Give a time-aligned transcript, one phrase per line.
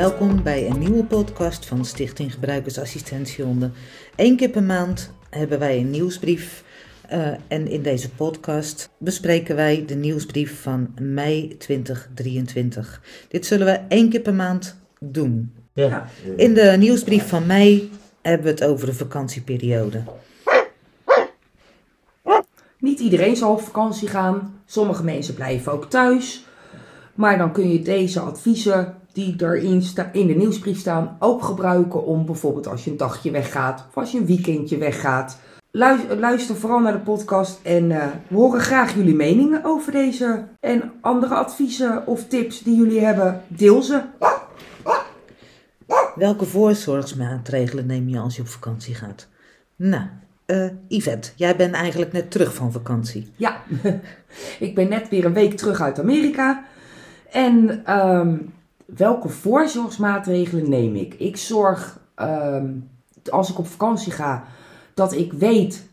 [0.00, 3.72] Welkom bij een nieuwe podcast van Stichting Gebruikersassistentie Honden.
[4.16, 6.64] Eén keer per maand hebben wij een nieuwsbrief
[7.12, 13.02] uh, en in deze podcast bespreken wij de nieuwsbrief van mei 2023.
[13.28, 15.54] Dit zullen we één keer per maand doen.
[15.72, 16.08] Ja.
[16.36, 17.90] In de nieuwsbrief van mei
[18.22, 20.02] hebben we het over de vakantieperiode.
[22.78, 24.60] Niet iedereen zal op vakantie gaan.
[24.66, 26.44] Sommige mensen blijven ook thuis.
[27.14, 29.82] Maar dan kun je deze adviezen die erin
[30.12, 34.12] in de nieuwsbrief staan ook gebruiken om bijvoorbeeld als je een dagje weggaat of als
[34.12, 35.38] je een weekendje weggaat.
[35.72, 40.44] Luister, luister vooral naar de podcast en uh, we horen graag jullie meningen over deze
[40.60, 43.42] en andere adviezen of tips die jullie hebben.
[43.48, 44.02] Deel ze.
[46.14, 49.28] Welke voorzorgsmaatregelen neem je als je op vakantie gaat?
[49.76, 50.04] Nou,
[50.46, 53.32] uh, Yvette, jij bent eigenlijk net terug van vakantie.
[53.36, 53.62] Ja,
[54.58, 56.64] ik ben net weer een week terug uit Amerika.
[57.30, 58.52] En um,
[58.96, 61.14] welke voorzorgsmaatregelen neem ik?
[61.14, 62.90] Ik zorg, um,
[63.30, 64.44] als ik op vakantie ga,
[64.94, 65.88] dat ik weet,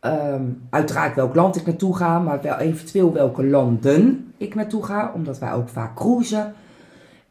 [0.00, 5.12] um, uiteraard welk land ik naartoe ga, maar wel eventueel welke landen ik naartoe ga,
[5.14, 6.54] omdat wij ook vaak cruisen.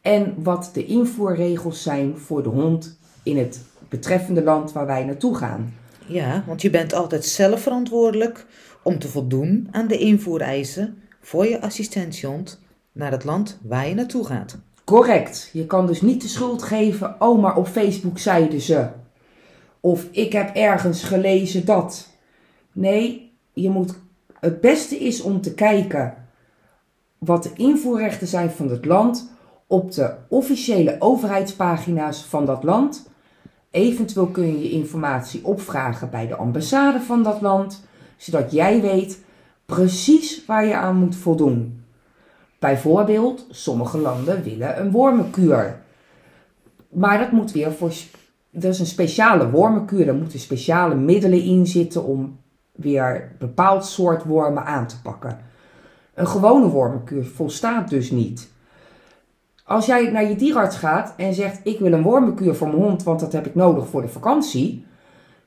[0.01, 5.35] En wat de invoerregels zijn voor de hond in het betreffende land waar wij naartoe
[5.35, 5.73] gaan.
[6.05, 8.45] Ja, want je bent altijd zelf verantwoordelijk
[8.83, 12.59] om te voldoen aan de invoereisen voor je assistentiehond
[12.91, 14.57] naar het land waar je naartoe gaat.
[14.91, 15.49] Correct.
[15.53, 18.87] Je kan dus niet de schuld geven, oh maar op Facebook zeiden ze.
[19.79, 22.09] Of ik heb ergens gelezen dat.
[22.71, 23.93] Nee, je moet,
[24.39, 26.13] het beste is om te kijken
[27.17, 29.31] wat de invoerrechten zijn van het land
[29.67, 33.09] op de officiële overheidspagina's van dat land.
[33.69, 37.83] Eventueel kun je je informatie opvragen bij de ambassade van dat land,
[38.17, 39.19] zodat jij weet
[39.65, 41.80] precies waar je aan moet voldoen.
[42.61, 45.81] Bijvoorbeeld, sommige landen willen een wormenkuur.
[46.89, 47.91] Maar dat moet weer voor.
[48.49, 50.05] Dat is een speciale wormenkuur.
[50.05, 52.39] Daar moeten speciale middelen in zitten om
[52.71, 55.39] weer bepaald soort wormen aan te pakken.
[56.13, 58.51] Een gewone wormenkuur volstaat dus niet.
[59.65, 63.03] Als jij naar je dierarts gaat en zegt: Ik wil een wormenkuur voor mijn hond,
[63.03, 64.85] want dat heb ik nodig voor de vakantie.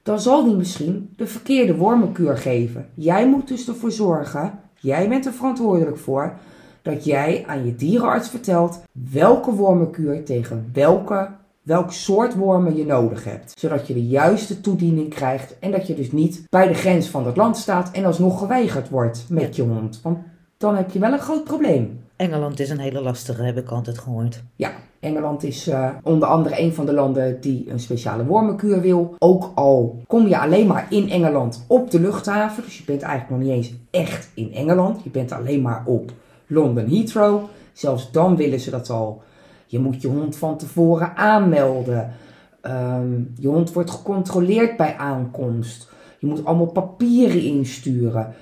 [0.02, 2.88] Dan zal die misschien de verkeerde wormenkuur geven.
[2.94, 6.32] Jij moet dus ervoor zorgen, jij bent er verantwoordelijk voor,
[6.84, 11.28] dat jij aan je dierenarts vertelt welke wormenkuur tegen welke,
[11.62, 13.58] welk soort wormen je nodig hebt.
[13.58, 17.26] Zodat je de juiste toediening krijgt en dat je dus niet bij de grens van
[17.26, 20.00] het land staat en alsnog geweigerd wordt met je hond.
[20.02, 20.18] Want
[20.56, 22.00] dan heb je wel een groot probleem.
[22.16, 24.42] Engeland is een hele lastige, heb ik altijd gehoord.
[24.56, 29.14] Ja, Engeland is uh, onder andere een van de landen die een speciale wormenkuur wil.
[29.18, 32.62] Ook al kom je alleen maar in Engeland op de luchthaven.
[32.62, 35.02] Dus je bent eigenlijk nog niet eens echt in Engeland.
[35.02, 36.12] Je bent alleen maar op
[36.46, 37.42] London Heathrow.
[37.72, 39.22] Zelfs dan willen ze dat al.
[39.66, 42.12] Je moet je hond van tevoren aanmelden.
[42.60, 45.88] Ehm, je hond wordt gecontroleerd bij aankomst.
[46.18, 48.34] Je moet allemaal papieren insturen.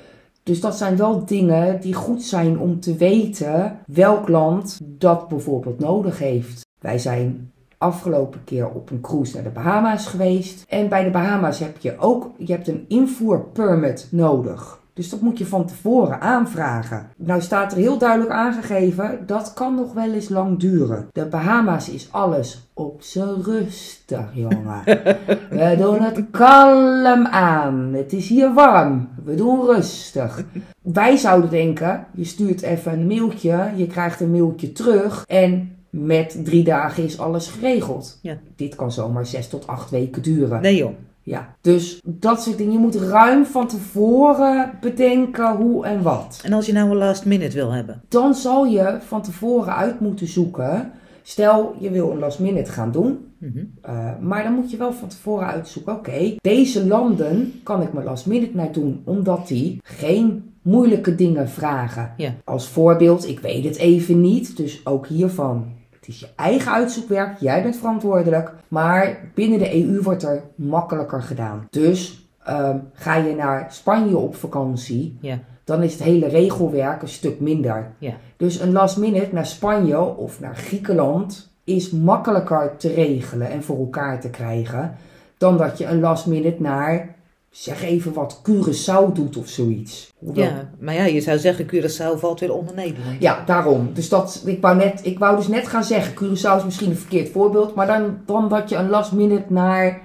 [0.42, 5.78] Dus dat zijn wel dingen die goed zijn om te weten welk land dat bijvoorbeeld
[5.78, 6.66] nodig heeft.
[6.80, 10.64] Wij zijn afgelopen keer op een cruise naar de Bahama's geweest.
[10.68, 14.81] En bij de Bahama's heb je ook je hebt een invoerpermit nodig.
[14.94, 17.06] Dus dat moet je van tevoren aanvragen.
[17.16, 21.08] Nou staat er heel duidelijk aangegeven, dat kan nog wel eens lang duren.
[21.12, 24.82] De Bahama's is alles op z'n rustig, jongen.
[25.50, 27.92] We doen het kalm aan.
[27.92, 29.08] Het is hier warm.
[29.24, 30.44] We doen rustig.
[30.82, 36.40] Wij zouden denken, je stuurt even een mailtje, je krijgt een mailtje terug en met
[36.44, 38.18] drie dagen is alles geregeld.
[38.22, 38.38] Ja.
[38.56, 40.62] Dit kan zomaar zes tot acht weken duren.
[40.62, 40.92] Nee joh.
[41.22, 42.72] Ja, dus dat soort dingen.
[42.72, 46.40] Je moet ruim van tevoren bedenken hoe en wat.
[46.44, 48.02] En als je nou een last minute wil hebben?
[48.08, 50.92] Dan zal je van tevoren uit moeten zoeken.
[51.22, 53.18] Stel, je wil een last minute gaan doen.
[53.38, 53.64] Mhm.
[53.82, 55.92] Eh, maar dan moet je wel van tevoren uitzoeken.
[55.92, 59.02] Oké, deze landen kan ik mijn last minute naar doen.
[59.04, 62.12] Omdat die geen moeilijke dingen vragen.
[62.16, 62.34] Ja.
[62.44, 64.56] Als voorbeeld, ik weet het even niet.
[64.56, 65.64] Dus ook hiervan
[66.02, 68.52] het is je eigen uitzoekwerk, jij bent verantwoordelijk.
[68.68, 71.66] Maar binnen de EU wordt er makkelijker gedaan.
[71.70, 75.38] Dus ehm, ga je naar Spanje op vakantie, ja.
[75.64, 77.92] dan is het hele regelwerk een stuk minder.
[77.98, 78.12] Ja.
[78.36, 83.78] Dus een last minute naar Spanje of naar Griekenland is makkelijker te regelen en voor
[83.78, 84.96] elkaar te krijgen.
[85.38, 87.14] Dan dat je een last minute naar
[87.52, 90.12] zeg even wat Curaçao doet of zoiets.
[90.32, 93.20] Ja, maar ja, je zou zeggen Curaçao valt weer onder Nederland.
[93.20, 93.90] Ja, daarom.
[93.94, 96.96] Dus dat, ik, wou net, ik wou dus net gaan zeggen, Curaçao is misschien een
[96.96, 100.00] verkeerd voorbeeld, maar dan, dan dat je een last minute naar...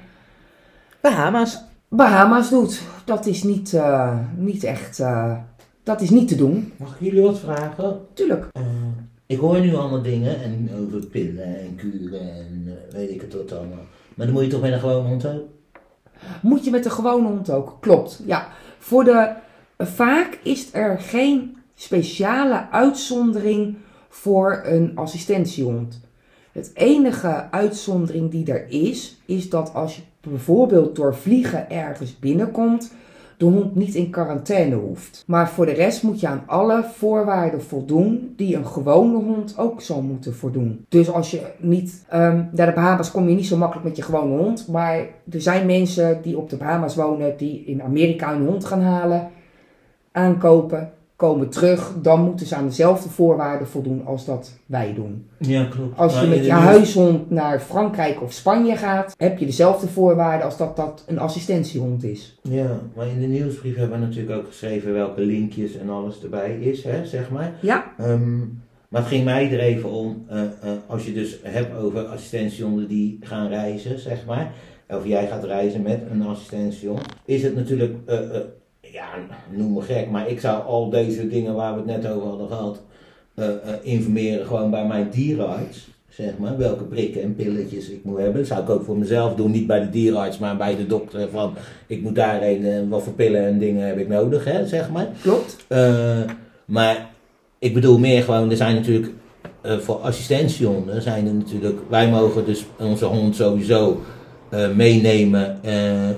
[1.01, 1.63] Bahama's.
[1.87, 2.81] Bahama's doet.
[3.05, 5.37] Dat is niet, uh, niet echt, uh,
[5.83, 6.73] dat is niet te doen.
[6.77, 7.99] Mag ik jullie wat vragen?
[8.13, 8.45] Tuurlijk.
[8.59, 8.63] Uh,
[9.25, 13.33] ik hoor nu allemaal dingen en over pillen en kuren en eh, weet ik het
[13.33, 13.85] wat allemaal.
[14.15, 15.56] Maar dan moet je toch met een gewone hond ook?
[16.41, 17.77] Moet je met de gewone hond ook?
[17.79, 18.21] Klopt.
[18.25, 18.47] Ja.
[18.77, 19.33] Voor de,
[19.77, 23.75] vaak is er geen speciale uitzondering
[24.09, 25.99] voor een assistentiehond.
[26.51, 32.91] Het enige uitzondering die er is, is dat als je bijvoorbeeld door vliegen ergens binnenkomt,
[33.37, 35.23] de hond niet in quarantaine hoeft.
[35.27, 39.81] Maar voor de rest moet je aan alle voorwaarden voldoen die een gewone hond ook
[39.81, 40.85] zal moeten voldoen.
[40.89, 44.03] Dus als je niet ehm, naar de Bahamas kom je niet zo makkelijk met je
[44.03, 44.67] gewone hond.
[44.67, 44.97] Maar
[45.31, 49.29] er zijn mensen die op de Bahamas wonen die in Amerika een hond gaan halen,
[50.11, 55.25] aankopen komen terug, dan moeten ze aan dezelfde voorwaarden voldoen als dat wij doen.
[55.37, 55.97] Ja, klopt.
[55.97, 60.45] Als je Maar met je huishond naar Frankrijk of Spanje gaat, heb je dezelfde voorwaarden
[60.45, 62.39] als dat dat een assistentiehond is.
[62.41, 66.57] Ja, maar in de nieuwsbrief hebben we natuurlijk ook geschreven welke linkjes en alles erbij
[66.59, 67.53] is, hè, zeg maar.
[67.61, 68.39] Ja, Ehm,
[68.89, 70.49] maar het ging mij er even om, eh, eh,
[70.87, 74.51] als je dus hebt over assistentiehonden die gaan reizen, zeg maar.
[74.89, 77.01] Of jij gaat reizen met een assistentiehond.
[77.25, 78.17] Is het natuurlijk, eh,
[78.91, 79.07] ja,
[79.49, 82.47] noem me gek, maar ik zou al deze dingen waar we het net over hadden
[82.47, 82.81] gehad,
[83.33, 85.87] eh, eh, informeren gewoon bij mijn dierenarts.
[86.09, 88.37] Zeg maar, welke prikken en pilletjes ik moet hebben.
[88.37, 89.51] Dat zou ik ook voor mezelf doen.
[89.51, 91.29] Niet bij de dierenarts, maar bij de dokter.
[91.29, 91.53] Van,
[91.87, 95.07] ik moet daarheen, en wat voor pillen en dingen heb ik nodig, hè, zeg maar.
[95.21, 95.65] klopt.
[95.67, 96.19] Eh,
[96.65, 97.09] maar
[97.59, 99.11] ik bedoel meer gewoon, er zijn natuurlijk
[99.61, 104.01] eh, voor assistentiehonden zijn er natuurlijk, wij mogen dus onze hond sowieso
[104.49, 105.73] eh, meenemen, eh,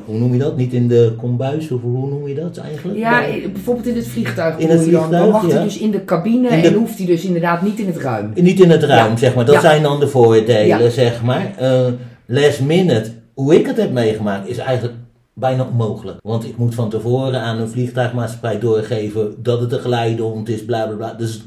[0.06, 0.58] hoe noem je dat?
[0.58, 2.98] Niet in de kombuis, of hoe noem je dat eigenlijk?
[3.00, 3.22] Ja,
[3.54, 4.58] bijvoorbeeld in het vliegtuig.
[4.58, 5.02] In het je dan.
[5.02, 5.56] Dan vliegtuig, mag ja.
[5.56, 7.98] hij dus in de cabine In de- en hoeft hij dus inderdaad niet in het
[7.98, 8.32] ruim.
[8.36, 9.18] Niet in het ruim, Ja.
[9.18, 9.46] zeg maar.
[9.46, 9.62] Dat Ja.
[9.62, 11.54] zijn dan de voordelen, zeg maar.
[11.58, 11.86] Eh
[12.26, 14.98] last minute, hoe ik het heb meegemaakt, is eigenlijk
[15.34, 16.18] bijna onmogelijk.
[16.22, 20.86] Want ik moet van tevoren aan een vliegtuigmaatschappij doorgeven dat het een geleidehond is, bla
[20.88, 21.14] bla bla.
[21.14, 21.46] Dus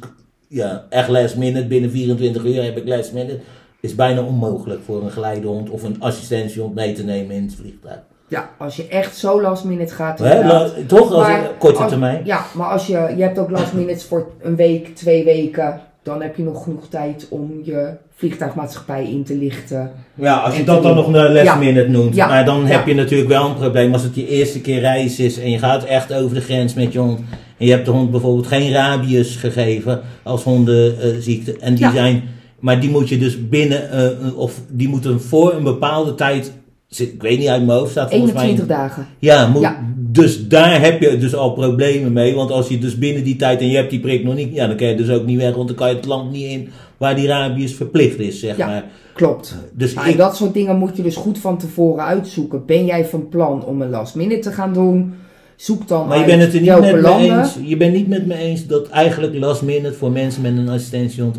[0.49, 3.39] ja, echt last minute, binnen 24 uur heb ik last minute.
[3.83, 7.99] Is bijna onmogelijk voor een geleidehond of een assistentiehond mee te nemen in het vliegtuig.
[8.29, 10.19] Ja, als je echt zo last minute gaat.
[10.19, 10.41] Hè,
[10.87, 11.13] toch?
[11.13, 12.21] Als Maar korte als- termijn.
[12.25, 16.23] Ja, maar als je, je hebt ook last minutes voor een week, twee weken, dan
[16.23, 19.91] heb je nog genoeg tijd om je vliegtuigmaatschappij in te lichten.
[20.15, 21.55] Ja, als je dat dan nog een last Ja.
[21.55, 22.15] minute noemt.
[22.15, 22.27] Ja.
[22.27, 22.87] Maar dan heb Ja.
[22.87, 25.85] je natuurlijk wel een probleem als het je eerste keer reis is en je gaat
[25.85, 27.19] echt over de grens met je hond.
[27.59, 31.57] En je hebt de hond bijvoorbeeld geen rabies gegeven als hondenziekte.
[31.61, 31.93] en die Ja.
[31.93, 32.23] zijn,
[32.63, 36.53] maar die moet je dus binnen, eh, of die moeten voor een bepaalde tijd,
[36.89, 38.43] ik weet niet uit mijn hoofd, staat volgens mij.
[38.43, 39.07] 21 dagen.
[39.19, 39.79] Ja, moet, Ja.
[39.97, 42.35] dus daar heb je dus al problemen mee.
[42.35, 44.67] Want als je dus binnen die tijd en je hebt die prik nog niet, ja,
[44.67, 46.69] dan kan je dus ook niet weg, want dan kan je het land niet in
[46.97, 48.67] waar die rabies verplicht is, zeg Ja.
[48.67, 48.85] maar.
[49.15, 49.57] Klopt.
[49.73, 52.67] Dus ik, dat soort dingen moet je dus goed van tevoren uitzoeken.
[52.67, 55.15] Ben jij van plan om een last minute te gaan doen?
[55.57, 57.59] Zoek dan Maar je bent het er niet met me eens.
[57.65, 61.39] Je bent niet met me eens dat eigenlijk last minute voor mensen met een assistentiehond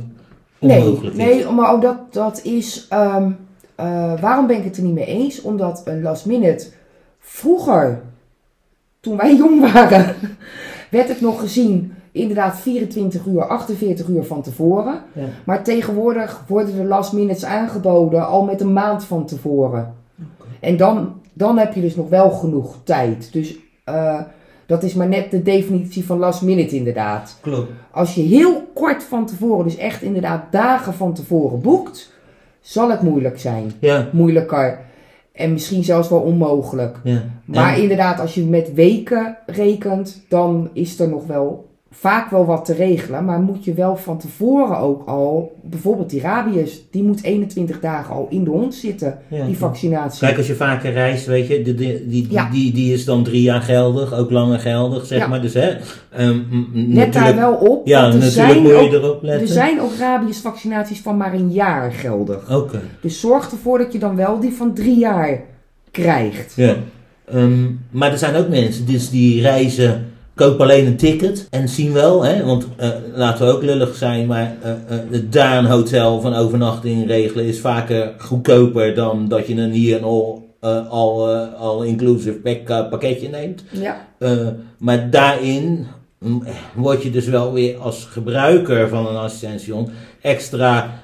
[0.67, 1.13] Nee, is.
[1.15, 2.87] nee, maar ook dat, dat is.
[2.89, 3.31] ehm,
[3.75, 5.41] eh, waarom ben ik het er niet mee eens?
[5.41, 6.67] Omdat een last minute
[7.19, 8.01] vroeger,
[8.99, 10.15] toen wij jong waren,
[10.91, 15.01] werd het nog gezien inderdaad 24 uur, 48 uur van tevoren.
[15.13, 15.25] Ja.
[15.43, 19.93] Maar tegenwoordig worden de last minutes aangeboden al met een maand van tevoren.
[20.59, 23.33] En dan, dan heb je dus nog wel genoeg tijd.
[23.33, 24.21] Dus eh,
[24.73, 27.37] dat is maar net de definitie van last minute inderdaad.
[27.41, 27.71] Klopt.
[27.91, 32.13] Als je heel kort van tevoren, dus echt inderdaad dagen van tevoren boekt,
[32.61, 33.71] zal het moeilijk zijn.
[33.79, 34.79] Ja, Moeilijker.
[35.31, 36.97] En misschien zelfs wel onmogelijk.
[37.03, 37.23] ja.
[37.45, 42.65] Maar inderdaad, als je met weken rekent, dan is er nog wel vaak wel wat
[42.65, 43.25] te regelen.
[43.25, 48.15] Maar moet je wel van tevoren ook al, bijvoorbeeld die rabies, die moet 21 dagen
[48.15, 50.19] al in de hond zitten, ja, die vaccinatie.
[50.27, 52.49] Kijk, als je vaker reist, weet je, die, die, die, Ja.
[52.51, 55.27] die, die is dan drie jaar geldig, ook langer geldig, zeg Ja.
[55.27, 55.41] maar.
[55.41, 55.71] Dus hè,
[56.11, 59.21] ehm, m- m- Let daar wel op, Ja, er natuurlijk zijn, moet je ook, erop
[59.23, 59.41] letten.
[59.41, 62.55] er zijn ook rabiesvaccinaties van maar een jaar geldig.
[62.55, 62.81] Oké.
[63.01, 65.41] Dus zorg ervoor dat je dan wel die van drie jaar
[65.91, 66.53] krijgt.
[66.55, 66.75] Ja.
[67.25, 71.93] Ehm, maar er zijn ook mensen dus die reizen, kopen alleen een ticket en zien
[71.93, 76.21] wel, hè, want eh, laten we ook lullig zijn, maar eh, eh, daar een hotel
[76.21, 81.35] van overnachting regelen is vaker goedkoper dan dat je een hier en al, eh, al,
[81.37, 83.63] al inclusive pack, pakketje neemt.
[83.69, 84.07] Ja,
[84.77, 85.87] maar daarin
[86.19, 89.89] mm, word je dus wel weer als gebruiker van een assistentiehond
[90.21, 91.01] extra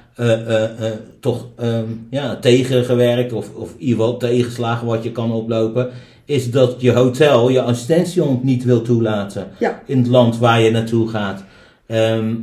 [1.20, 5.90] toch ehm, ja, tegengewerkt of, of in ieder geval tegenslagen wat je kan oplopen.
[6.30, 9.82] Is dat je hotel je assistentiehond niet wil toelaten Ja.
[9.86, 11.44] in het land waar je naartoe gaat.
[11.86, 12.34] Ehm,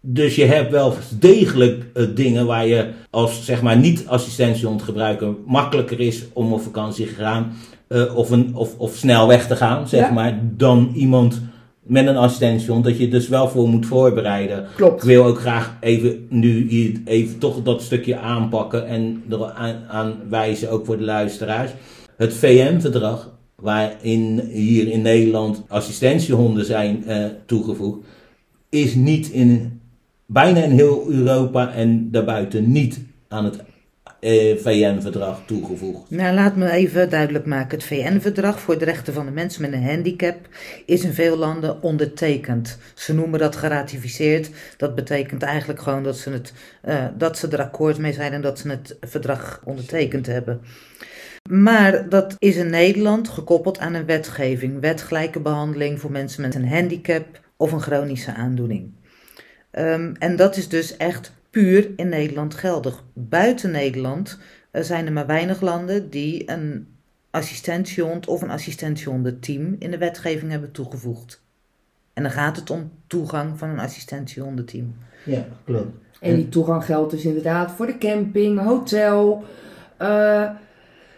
[0.00, 5.28] dus je hebt wel degelijk eh, dingen waar je als zeg maar niet assistentiehond gebruiker
[5.46, 7.52] makkelijker is om op vakantie te gaan.
[7.88, 10.12] eh, of, een, of, of snel weg te gaan, zeg Ja.
[10.12, 11.40] maar, dan iemand
[11.82, 14.66] met een assistentiehond, dat je dus wel voor moet voorbereiden.
[14.76, 15.02] Klopt.
[15.02, 16.68] Ik wil ook graag even nu
[17.04, 21.70] even toch dat stukje aanpakken en er aan, aan wijzen, ook voor de luisteraars.
[22.16, 28.06] Het VM-verdrag, waarin hier in Nederland assistentiehonden zijn eh, toegevoegd,
[28.68, 29.80] is niet in
[30.26, 33.64] bijna in heel Europa en daarbuiten niet aan het
[34.20, 36.10] eh, VN-verdrag toegevoegd.
[36.10, 37.78] Nou, laat me even duidelijk maken.
[37.78, 40.36] Het VN-verdrag voor de rechten van de mensen met een handicap
[40.86, 42.78] is in veel landen ondertekend.
[42.94, 44.50] Ze noemen dat geratificeerd.
[44.76, 46.52] Dat betekent eigenlijk gewoon dat ze, het,
[46.88, 50.60] uh, dat ze er akkoord mee zijn en dat ze het verdrag ondertekend hebben.
[51.48, 54.80] Maar dat is in Nederland gekoppeld aan een wetgeving.
[54.80, 58.90] Wet gelijke behandeling voor mensen met een handicap of een chronische aandoening.
[59.72, 63.04] Um, en dat is dus echt puur in Nederland geldig.
[63.12, 64.38] Buiten Nederland
[64.72, 66.86] uh, zijn er maar weinig landen die een
[67.30, 71.42] assistentiehond of een assistentiehondenteam in de wetgeving hebben toegevoegd.
[72.12, 74.94] En dan gaat het om toegang van een assistentiehondenteam.
[75.24, 75.96] Ja, klopt.
[76.20, 79.44] En die toegang geldt dus inderdaad voor de camping, hotel,
[80.02, 80.50] uh,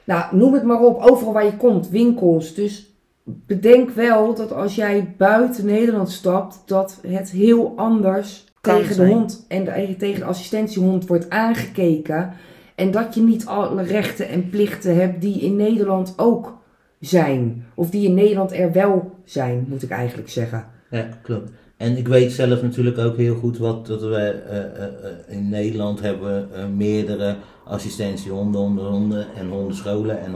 [0.08, 2.54] nou, noem het maar op, overal waar je komt, winkels.
[2.54, 2.86] Dus
[3.24, 9.08] bedenk wel dat als jij buiten Nederland stapt, dat het heel anders Kan tegen zijn.
[9.08, 12.32] de hond en de, tegen de assistentiehond wordt aangekeken.
[12.74, 16.58] En dat je niet alle rechten en plichten hebt die in Nederland ook
[17.00, 17.64] zijn.
[17.74, 20.66] Of die in Nederland er wel zijn, moet ik eigenlijk zeggen.
[20.90, 21.50] Ja, klopt.
[21.76, 25.48] En ik weet zelf natuurlijk ook heel goed wat dat we eh, eh, eh, in
[25.48, 26.48] Nederland hebben
[27.68, 30.34] eh, assistentiehonden, hondenhonden en hondenscholen en.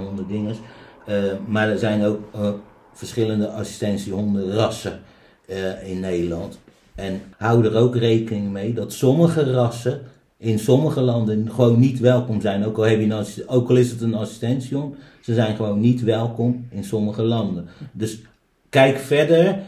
[1.06, 2.50] Eh, maar er zijn ook eh,
[2.92, 5.00] verschillende assistentiehondenrassen
[5.46, 6.58] eh, in Nederland.
[6.94, 10.00] En hou er ook rekening mee dat sommige rassen
[10.36, 12.64] in sommige landen gewoon niet welkom zijn.
[12.64, 16.66] Ook al, heb je ook al is het een assistentiehond, ze zijn gewoon niet welkom
[16.70, 17.66] in sommige landen.
[17.92, 18.20] Dus
[18.68, 19.58] kijk verder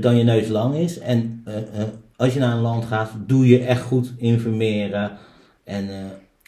[0.00, 0.98] dan je neus lang is.
[0.98, 1.44] En
[2.16, 5.12] als je naar een land gaat, doe je echt goed informeren.
[5.64, 5.88] En,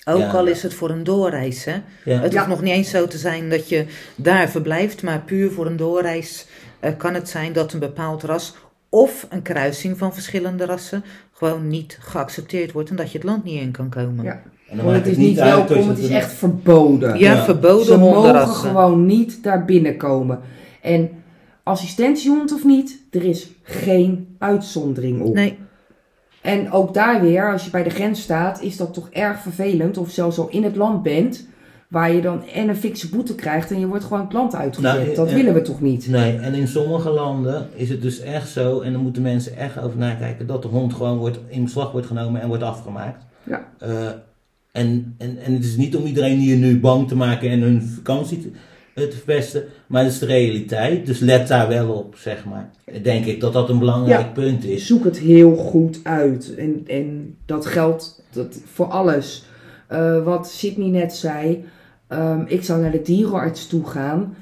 [0.05, 0.31] Ook Ja.
[0.31, 1.65] al is het voor een doorreis.
[1.65, 1.75] Hè?
[2.05, 2.19] ja.
[2.21, 2.39] Het Ja.
[2.39, 3.85] hoeft nog niet eens zo te zijn dat je
[4.17, 6.47] daar verblijft, maar puur voor een doorreis
[6.81, 8.55] eh, kan het zijn dat een bepaald ras
[8.89, 13.45] of een kruising van verschillende rassen gewoon niet geaccepteerd wordt en dat je het land
[13.45, 14.25] niet in kan komen.
[14.25, 14.43] Ja.
[14.71, 17.19] En dan Want het is niet welkom, het is echt verboden.
[17.19, 17.45] Ja, Ja.
[17.45, 20.41] verboden Ze mogen gewoon niet daar binnenkomen.
[20.83, 21.11] En
[21.63, 25.35] assistentiehond of niet, er is geen uitzondering op.
[25.35, 25.59] Nee,
[26.45, 29.97] En ook daar weer, als je bij de grens staat, is dat toch erg vervelend.
[29.99, 31.47] Of zelfs al in het land bent,
[31.89, 35.05] waar je dan en een fikse boete krijgt en je wordt gewoon het land uitgezet.
[35.05, 36.09] Nou, dat willen we toch niet?
[36.09, 39.79] Nee, en in sommige landen is het dus echt zo, en dan moeten mensen echt
[39.79, 43.25] over nakijken, dat de hond gewoon wordt, in beslag wordt genomen en wordt afgemaakt.
[43.43, 43.69] Ja.
[43.79, 44.09] Eh,
[44.73, 47.83] en, en, en het is niet om iedereen hier nu bang te maken en hun
[47.83, 48.51] vakantie te,
[48.95, 51.07] eh, te verpesten, maar het is de realiteit.
[51.07, 52.71] Dus let daar wel op, zeg maar.
[53.03, 54.27] Denk ik dat dat een belangrijk Ja.
[54.33, 54.87] punt is.
[54.87, 56.55] Zoek het heel goed uit.
[56.55, 59.45] En, en dat geldt dat voor alles.
[59.87, 61.65] Eh, wat Sydney net zei,
[62.07, 64.37] ehm, ik zou naar de dierenarts toe gaan.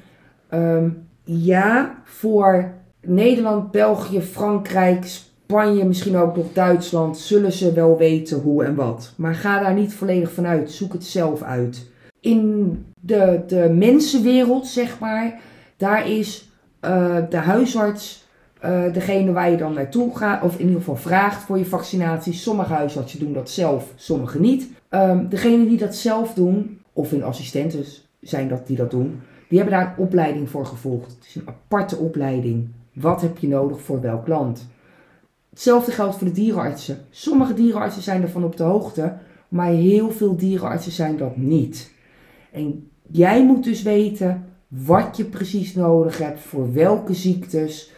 [0.49, 0.89] Ehm,
[1.23, 8.63] ja, voor Nederland, België, Frankrijk, Spanje, misschien ook nog Duitsland, zullen ze wel weten hoe
[8.63, 9.13] en wat.
[9.17, 10.71] Maar ga daar niet volledig van uit.
[10.71, 11.87] Zoek het zelf uit.
[12.19, 15.39] In de, de mensenwereld, zeg maar,
[15.77, 18.27] daar is eh, de huisarts
[18.59, 22.33] eh, degene waar je dan naartoe gaat, of in ieder geval vraagt voor je vaccinatie.
[22.33, 24.69] Sommige huisartsen doen dat zelf, sommige niet.
[24.89, 27.83] Ehm degene die dat zelf doen, of hun assistenten
[28.21, 31.11] zijn dat die dat doen, die hebben daar een opleiding voor gevolgd.
[31.11, 32.67] Het is een aparte opleiding.
[32.93, 34.67] Wat heb je nodig voor welk land?
[35.49, 36.97] Hetzelfde geldt voor de dierenartsen.
[37.09, 39.13] Sommige dierenartsen zijn ervan op de hoogte,
[39.47, 41.91] maar heel veel dierenartsen zijn dat niet.
[42.51, 47.91] En jij moet dus weten wat je precies nodig hebt voor welke ziektes,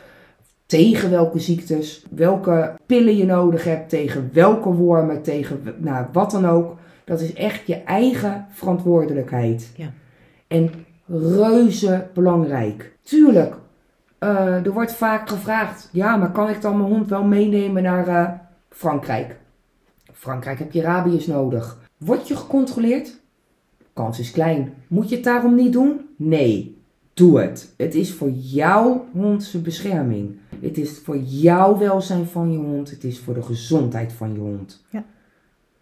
[0.65, 6.47] tegen welke ziektes, welke pillen je nodig hebt, tegen welke wormen, tegen nou, wat dan
[6.47, 6.77] ook.
[7.03, 9.71] Dat is echt je eigen verantwoordelijkheid.
[9.75, 9.91] Ja.
[10.47, 10.71] En
[11.07, 12.97] reuze belangrijk.
[13.01, 13.55] Tuurlijk,
[14.19, 18.07] eh, er wordt vaak gevraagd, ja, maar kan ik dan mijn hond wel meenemen naar
[18.07, 18.29] eh,
[18.69, 19.37] Frankrijk?
[20.13, 21.77] Frankrijk heb je rabies nodig.
[21.97, 23.23] Word je gecontroleerd?
[23.95, 24.73] Kans is klein.
[24.87, 26.01] Moet je het daarom niet doen?
[26.17, 26.77] Nee,
[27.13, 27.73] doe het.
[27.77, 30.35] Het is voor jouw hondse bescherming.
[30.61, 32.89] Het is voor jouw welzijn van je hond.
[32.89, 34.83] Het is voor de gezondheid van je hond.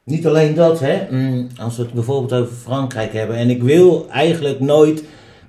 [0.04, 1.12] Niet alleen dat, hè.
[1.12, 3.36] Mm, Als we het bijvoorbeeld over Frankrijk hebben.
[3.36, 5.04] En ik wil eigenlijk nooit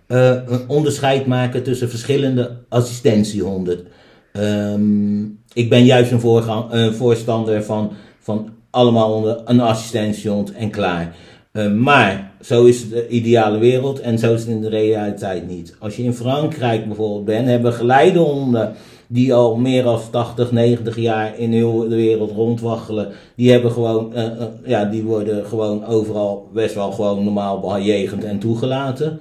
[0.07, 3.87] eh, een onderscheid maken tussen verschillende assistentiehonden.
[4.33, 10.71] Ehm, ik ben juist een voorgang, eh, voorstander van, van allemaal onder een assistentiehond en
[10.71, 11.17] klaar.
[11.55, 15.77] Eh, maar zo is de ideale wereld en zo is het in de realiteit niet.
[15.79, 18.73] Als je in Frankrijk bijvoorbeeld bent, hebben geleidehonden
[19.07, 24.15] die al meer dan 80, 90 jaar in heel de wereld rondwaggelen, die hebben gewoon,
[24.15, 29.21] eh, eh, ja, die worden gewoon overal best wel gewoon normaal bejegend en toegelaten.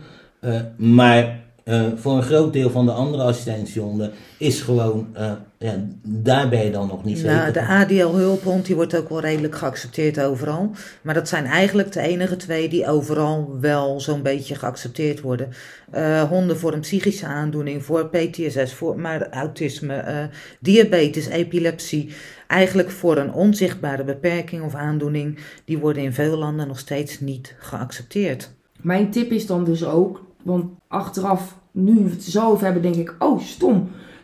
[0.77, 6.49] Maar eh, voor een groot deel van de andere assistentiehonden is gewoon, eh, ja, daar
[6.49, 7.35] ben je dan nog niet zeker.
[7.35, 10.71] Nou, de ADL hulphond die wordt ook wel redelijk geaccepteerd overal.
[11.01, 15.49] Maar dat zijn eigenlijk de enige twee die overal wel zo'n beetje geaccepteerd worden.
[15.91, 20.23] Eh, honden voor een psychische aandoening, voor PTSS, voor maar autisme, eh,
[20.59, 22.09] diabetes, epilepsie.
[22.47, 27.55] Eigenlijk voor een onzichtbare beperking of aandoening, die worden in veel landen nog steeds niet
[27.59, 28.51] geaccepteerd.
[28.81, 33.15] Mijn tip is dan dus ook, want achteraf, nu we het zo hebben, denk ik,
[33.19, 33.73] oh stom.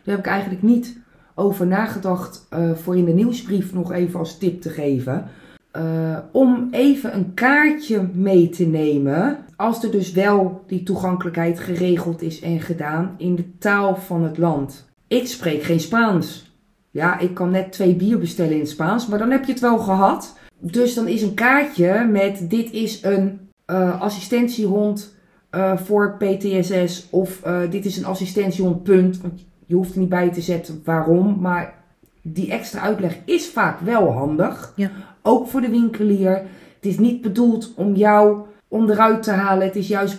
[0.04, 0.98] Daar heb ik eigenlijk niet
[1.34, 5.28] over nagedacht eh, voor in de nieuwsbrief nog even als tip te geven.
[5.70, 12.22] Eh, om even een kaartje mee te nemen, als er dus wel die toegankelijkheid geregeld
[12.22, 14.88] is en gedaan in de taal van het land.
[15.06, 16.52] Ik spreek geen Spaans.
[16.90, 19.60] Ja, ik kan net twee bier bestellen in het Spaans, maar dan heb je het
[19.60, 20.38] wel gehad.
[20.58, 25.14] Dus dan is een kaartje met dit is een eh, assistentiehond
[25.50, 29.20] eh, voor PTSS of eh, dit is een assistentiehond punt.
[29.20, 31.74] Want je hoeft er niet bij te zetten waarom, maar
[32.22, 34.72] die extra uitleg is vaak wel handig.
[34.76, 34.90] Ja.
[35.22, 36.30] Ook voor de winkelier.
[36.76, 38.38] Het is niet bedoeld om jou
[38.68, 39.66] onderuit te halen.
[39.66, 40.16] Het is juist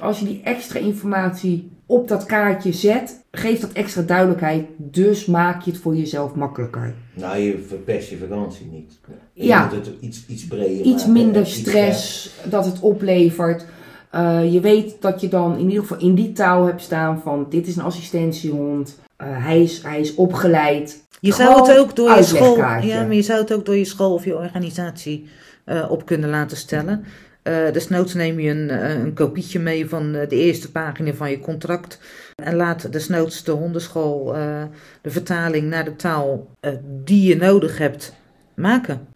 [0.00, 4.66] als je die extra informatie op dat kaartje zet, geeft dat extra duidelijkheid.
[4.76, 6.94] Dus maak je het voor jezelf makkelijker.
[7.14, 8.98] Nou, je verpest je vakantie niet.
[9.32, 9.62] Je Ja.
[9.62, 13.66] moet het iets, iets breder Iets maken, minder iets stress dat het oplevert.
[14.10, 17.46] Eh, je weet dat je dan in ieder geval in die taal hebt staan van
[17.48, 18.98] dit is een assistentiehond.
[19.16, 21.04] Eh, hij, is, hij is opgeleid.
[21.20, 23.84] Je zou het ook door je school, ja, maar je zou het ook door je
[23.84, 25.28] school of je organisatie
[25.64, 27.04] eh, op kunnen laten stellen.
[27.42, 31.40] Eh desnoods neem je een, een kopietje mee van eh, de eerste pagina van je
[31.40, 32.00] contract.
[32.34, 34.62] En laat desnoods de hondenschool eh,
[35.00, 36.72] de vertaling naar de taal eh,
[37.04, 38.14] die je nodig hebt
[38.54, 39.06] maken.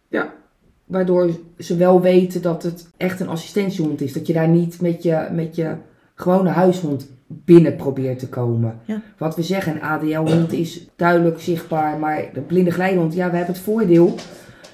[0.85, 4.13] Waardoor ze wel weten dat het echt een assistentiehond is.
[4.13, 5.75] Dat je daar niet met je, met je
[6.15, 8.79] gewone huishond binnen probeert te komen.
[8.85, 9.01] Ja.
[9.17, 11.99] Wat we zeggen, een ADL-hond is duidelijk zichtbaar.
[11.99, 14.15] Maar de blinde geleidehond, ja, we hebben het voordeel.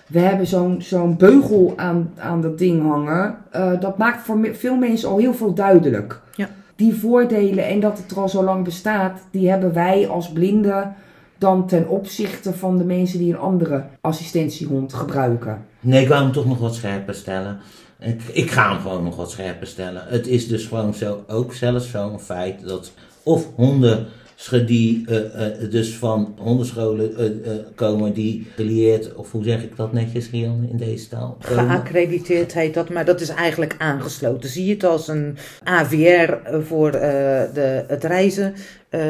[0.07, 3.35] We hebben zo'n zo'n beugel aan, aan dat ding hangen.
[3.51, 6.21] Eh, dat maakt voor veel mensen al heel veel duidelijk.
[6.35, 6.49] Ja.
[6.75, 10.95] Die voordelen en dat het er al zo lang bestaat, die hebben wij als blinden
[11.37, 15.65] dan ten opzichte van de mensen die een andere assistentiehond gebruiken.
[15.81, 17.59] Nee, ik wou hem toch nog wat scherper stellen.
[17.99, 20.03] Ik, ik ga hem gewoon nog wat scherper stellen.
[20.07, 22.91] Het is dus gewoon zo, ook zelfs zo'n feit dat
[23.23, 24.07] of honden
[24.49, 29.93] die eh, dus van hondenscholen eh, eh, komen die gelieerd, of hoe zeg ik dat
[29.93, 31.37] netjes Rian in deze taal?
[31.47, 31.69] Komen.
[31.69, 34.49] Geaccrediteerd heet dat, maar dat is eigenlijk aangesloten.
[34.49, 38.53] Zie je het als een AVR voor de, het reizen.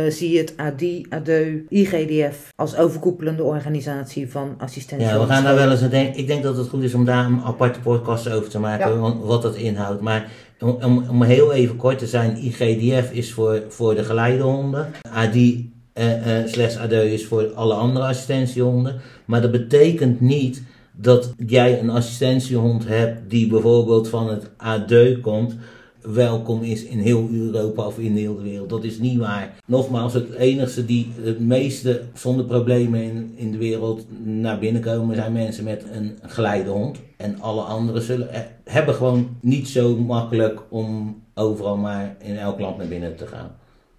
[0.09, 5.07] zie je het ADI, ADEU, IGDF als overkoepelende organisatie van assistentie.
[5.07, 5.81] Ja, we gaan daar wel eens.
[5.81, 6.19] aan denken.
[6.19, 9.17] Ik denk dat het goed is om daar een aparte podcast over te maken, Ja.
[9.17, 10.01] wat dat inhoudt.
[10.01, 14.91] Maar om, om, heel even kort te zijn, IGDF is voor, voor de geleidehonden.
[15.11, 19.01] ADI eh, eh, slash ADEU is voor alle andere assistentiehonden.
[19.25, 25.55] Maar dat betekent niet dat jij een assistentiehond hebt die bijvoorbeeld van het ADEU komt
[26.01, 28.69] welkom is in heel Europa of in heel de wereld.
[28.69, 29.55] Dat is niet waar.
[29.65, 35.15] Nogmaals, het enige die het meeste zonder problemen in, in de wereld naar binnen komen
[35.15, 36.97] zijn mensen met een geleidehond.
[37.17, 42.59] En alle anderen zullen, eh, hebben gewoon niet zo makkelijk om overal maar in elk
[42.59, 43.55] land naar binnen te gaan.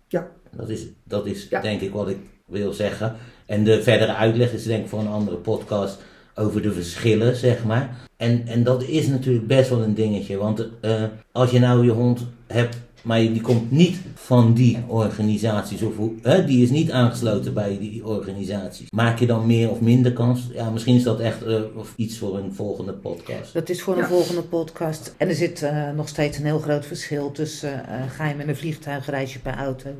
[0.09, 0.29] Ja.
[0.57, 1.61] Dat is, dat is Ja.
[1.61, 3.15] denk ik wat ik wil zeggen.
[3.47, 6.03] En de verdere uitleg is denk ik voor een andere podcast
[6.35, 7.97] over de verschillen, zeg maar.
[8.17, 10.37] En, en dat is natuurlijk best wel een dingetje.
[10.37, 15.83] Want eh, als je nou je hond hebt, maar die komt niet van die organisaties,
[15.83, 18.87] of hoe, hè, die is niet aangesloten bij die organisaties.
[18.91, 20.49] Maak je dan meer of minder kans?
[20.53, 23.53] Ja, misschien is dat echt eh, of iets voor een volgende podcast.
[23.53, 24.07] Dat is voor een Ja.
[24.09, 25.15] volgende podcast.
[25.17, 28.49] En er zit eh, nog steeds een heel groot verschil tussen eh, ga je met
[28.49, 29.91] een vliegtuig, reis je per auto,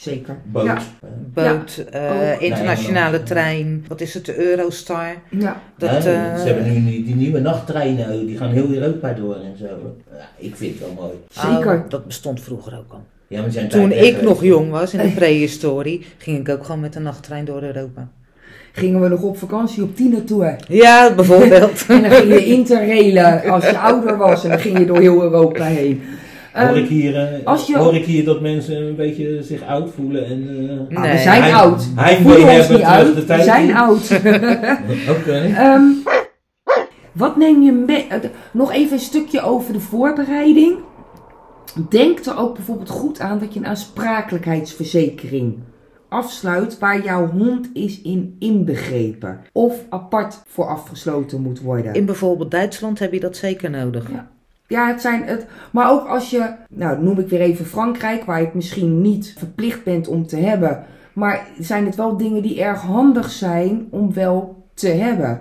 [0.00, 0.36] Zeker.
[0.44, 0.64] Boot.
[0.64, 0.78] Ja.
[1.34, 2.40] boot, eh, Ook.
[2.40, 3.84] internationale Nee, trein.
[3.88, 5.14] Wat is het, de Eurostar?
[5.30, 5.60] Ja.
[5.78, 6.02] Dat, eh,
[6.36, 9.96] ze hebben nu die, die nieuwe nachttreinen, die gaan heel Europa door en zo.
[10.10, 11.12] Ja, ik vind het wel mooi.
[11.30, 11.74] Zeker.
[11.74, 13.02] Oh, dat bestond vroeger ook al.
[13.28, 16.80] Ja, maar zijn Toen ik nog jong was, in de prehistorie, ging ik ook gewoon
[16.80, 18.08] met de nachttrein door Europa.
[18.72, 20.56] Gingen we nog op vakantie op Tina Tour.
[20.68, 21.84] Ja, bijvoorbeeld.
[21.88, 24.44] En dan ging je interrailen als je ouder was.
[24.44, 26.02] En dan ging je door heel Europa heen.
[26.52, 29.62] Hoor Ehm, ik, hier, eh, als je- hoor ik hier dat mensen een beetje zich
[29.66, 30.48] oud voelen en...
[30.48, 30.54] eh,
[30.96, 31.12] nou, Nee.
[31.12, 31.86] we zijn Hij- oud.
[31.94, 33.06] hij We voelen ons niet oud.
[33.06, 33.74] de We tijd zijn in.
[33.76, 34.10] oud.
[35.18, 35.32] Oké.
[35.56, 35.82] Ehm,
[37.12, 38.06] wat neem je mee?
[38.08, 38.18] eh,
[38.52, 40.76] Nog even een stukje over de voorbereiding.
[41.88, 45.58] Denk er ook bijvoorbeeld goed aan dat je een aansprakelijkheidsverzekering
[46.08, 49.40] afsluit waar jouw hond is in inbegrepen.
[49.52, 51.94] Of apart voor afgesloten moet worden.
[51.94, 54.10] In bijvoorbeeld Duitsland heb je dat zeker nodig.
[54.10, 54.30] Ja.
[54.70, 55.46] Ja, het zijn het.
[55.70, 59.34] Maar ook als je, nou noem ik weer even Frankrijk, waar je het misschien niet
[59.38, 60.84] verplicht bent om te hebben.
[61.12, 65.40] Maar zijn het wel dingen die erg handig zijn om wel te hebben.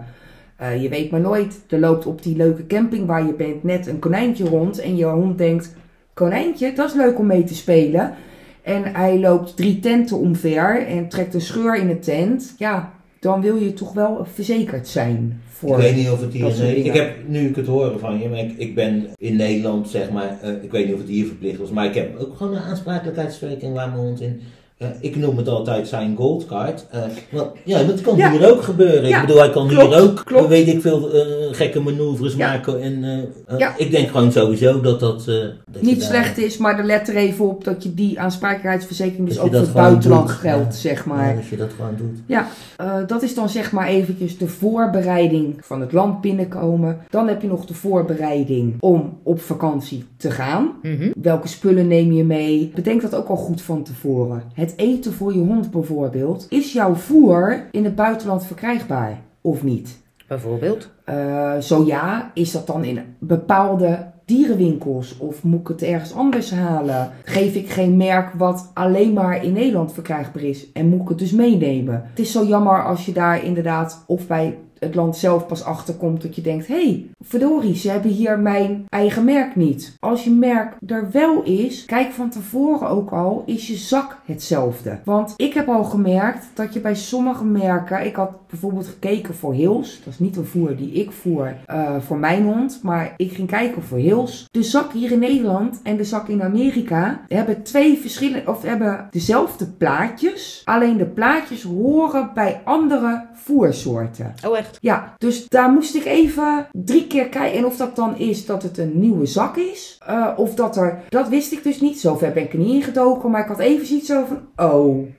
[0.55, 3.87] Eh, je weet maar nooit, er loopt op die leuke camping waar je bent net
[3.87, 4.79] een konijntje rond.
[4.79, 5.75] En je hond denkt,
[6.13, 8.13] konijntje, dat is leuk om mee te spelen.
[8.61, 12.55] En hij loopt drie tenten omver en trekt een scheur in de tent.
[12.57, 15.41] Ja, dan wil je toch wel verzekerd zijn.
[15.47, 16.59] Voor Ik weet niet of het hier is.
[16.59, 20.11] Ik heb nu ik het horen van je, maar ik, ik ben in Nederland, zeg
[20.11, 22.55] maar, eh, ik weet niet of het hier verplicht was, maar ik heb ook gewoon
[22.55, 24.41] een aansprakelijkheidsverzekering waar mijn hond in.
[24.79, 26.85] Eh, ik noem het altijd zijn goldcard.
[26.91, 28.31] eh want, ja, dat kan Ja.
[28.31, 29.09] hier ook gebeuren.
[29.09, 30.47] Ja, ik bedoel, hij kan klopt, hier ook, klopt.
[30.47, 32.47] weet ik veel, eh, gekke manoeuvres Ja.
[32.47, 32.81] maken.
[32.81, 33.73] En, Ja.
[33.77, 35.27] Ik denk gewoon sowieso dat dat.
[35.27, 35.35] eh,
[35.71, 39.27] dat Niet daar- slecht is, maar er let er even op dat je die aansprakelijkheidsverzekering
[39.27, 40.79] dus ook voor het buitenland geldt, Ja.
[40.89, 41.29] zeg maar.
[41.29, 42.17] Ja, dat je dat gewoon doet.
[42.25, 46.97] Ja, eh, dat is dan zeg maar eventjes de voorbereiding van het land binnenkomen.
[47.09, 50.71] Dan heb je nog de voorbereiding om op vakantie te gaan.
[50.81, 51.11] Mhm.
[51.21, 52.71] Welke spullen neem je mee?
[52.75, 54.43] Bedenk dat ook al goed van tevoren.
[54.53, 56.45] Het eten voor je hond bijvoorbeeld.
[56.49, 59.97] Is jouw voer in het buitenland verkrijgbaar of niet?
[60.27, 60.89] Bijvoorbeeld.
[61.03, 66.51] Eh, zo ja, is dat dan in bepaalde dierenwinkels of moet ik het ergens anders
[66.51, 67.11] halen?
[67.23, 71.19] Geef ik geen merk wat alleen maar in Nederland verkrijgbaar is en moet ik het
[71.19, 72.03] dus meenemen?
[72.09, 76.21] Het is zo jammer als je daar inderdaad of bij het land zelf pas achterkomt
[76.21, 79.95] dat je denkt: hé, hey, verdorie, ze hebben hier mijn eigen merk niet.
[79.99, 84.99] Als je merk er wel is, kijk van tevoren ook al, is je zak hetzelfde.
[85.03, 89.53] Want ik heb al gemerkt dat je bij sommige merken, ik had bijvoorbeeld gekeken voor
[89.53, 93.31] Hills, dat is niet een voer die ik voer eh, voor mijn hond, maar ik
[93.31, 94.47] ging kijken voor Hills.
[94.51, 99.07] De zak hier in Nederland en de zak in Amerika hebben twee verschillende, of hebben
[99.11, 104.33] dezelfde plaatjes, alleen de plaatjes horen bij andere voersoorten.
[104.47, 104.68] Oh, echt?
[104.81, 107.57] Ja, dus daar moest ik even drie keer kijken.
[107.57, 109.97] En of dat dan is dat het een nieuwe zak is.
[110.07, 110.99] eh, of dat er.
[111.09, 111.99] Dat wist ik dus niet.
[111.99, 113.29] Zover ben ik er niet ingedoken.
[113.31, 114.67] Maar ik had even zoiets zo van.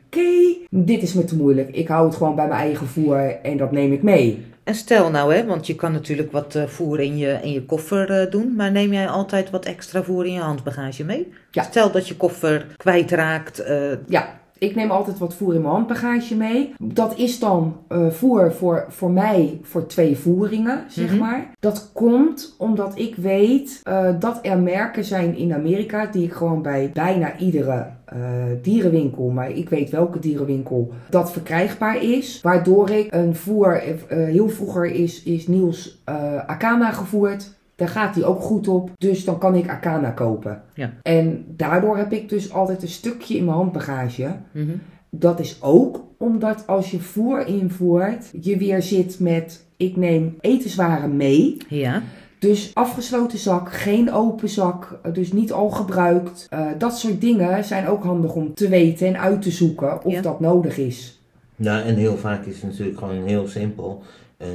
[0.07, 1.69] Oké, dit is me te moeilijk.
[1.77, 3.19] Ik hou het gewoon bij mijn eigen voer.
[3.43, 4.45] En dat neem ik mee.
[4.65, 7.65] En stel nou, hè, want je kan natuurlijk wat eh, voer in je, in je
[7.65, 11.33] koffer eh, doen, maar neem jij altijd wat extra voer in je handbagage mee?
[11.51, 11.63] Ja.
[11.63, 13.65] Stel dat je koffer kwijtraakt.
[14.07, 16.75] Ja, ik neem altijd wat voer in mijn handbagage mee.
[16.79, 21.18] Dat is dan eh, voer voor, voor mij voor twee voeringen, zeg Mhm.
[21.18, 21.51] maar.
[21.61, 26.62] Dat komt omdat ik weet eh, dat er merken zijn in Amerika die ik gewoon
[26.62, 28.18] bij bijna iedere eh,
[28.62, 32.40] dierenwinkel, maar ik weet welke dierenwinkel, dat verkrijgbaar is.
[32.42, 36.03] Waardoor ik een voer, heel vroeger is, is Niels
[36.46, 37.59] Akana gevoerd.
[37.81, 38.90] Daar gaat hij ook goed op.
[38.99, 40.62] Dus dan kan ik Akana kopen.
[40.75, 40.93] Ja.
[41.03, 44.37] En daardoor heb ik dus altijd een stukje in mijn handbagage.
[44.53, 44.71] mhm.
[45.11, 51.16] Dat is ook omdat als je voer invoert, je weer zit met ik neem etenswaren
[51.16, 51.57] mee.
[51.69, 52.03] Ja,
[52.38, 56.47] Dus afgesloten zak, geen open zak, dus niet al gebruikt.
[56.51, 60.12] Eh, dat soort dingen zijn ook handig om te weten en uit te zoeken of
[60.12, 60.21] Ja.
[60.21, 61.21] dat nodig is.
[61.57, 64.03] Nou, en heel vaak is het natuurlijk gewoon heel simpel.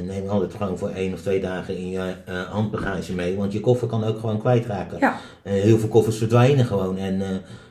[0.06, 3.36] Neem altijd gewoon voor één of twee dagen in je eh, handbagage mee.
[3.36, 4.98] Want je koffer kan ook gewoon kwijtraken.
[5.00, 5.16] Ja.
[5.42, 6.98] Eh, heel veel koffers verdwijnen gewoon.
[6.98, 7.26] En eh,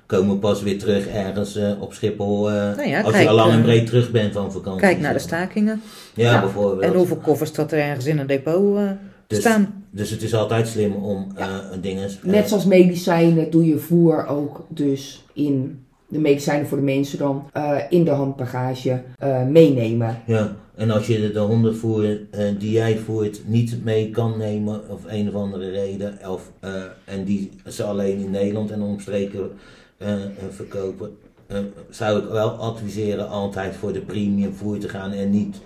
[0.05, 2.49] komen pas weer terug ergens eh, op Schiphol.
[2.51, 4.81] eh, Nou ja, als kijk, je al lang en breed terug bent van vakantie.
[4.81, 5.81] kijk naar de stakingen.
[6.13, 6.39] Ja, Ja.
[6.39, 6.81] bijvoorbeeld.
[6.81, 8.89] En hoeveel koffers dat er ergens in een depot eh,
[9.27, 9.83] Dus- staan.
[9.91, 11.47] Dus het is altijd slim om eh
[11.81, 12.09] dingen...
[12.21, 17.49] Net zoals medicijnen doe je voer ook dus in de medicijnen voor de mensen dan
[17.53, 20.21] eh, in de handbagage eh, meenemen.
[20.25, 25.01] Ja, en als je de hondenvoer eh, die jij voert niet mee kan nemen, of
[25.07, 26.71] een of andere reden, of, eh,
[27.05, 29.51] en die ze alleen in Nederland en omstreken
[29.97, 30.13] eh,
[30.49, 31.17] verkopen,
[31.89, 35.61] zou ik wel adviseren altijd voor de premium voer te gaan en niet,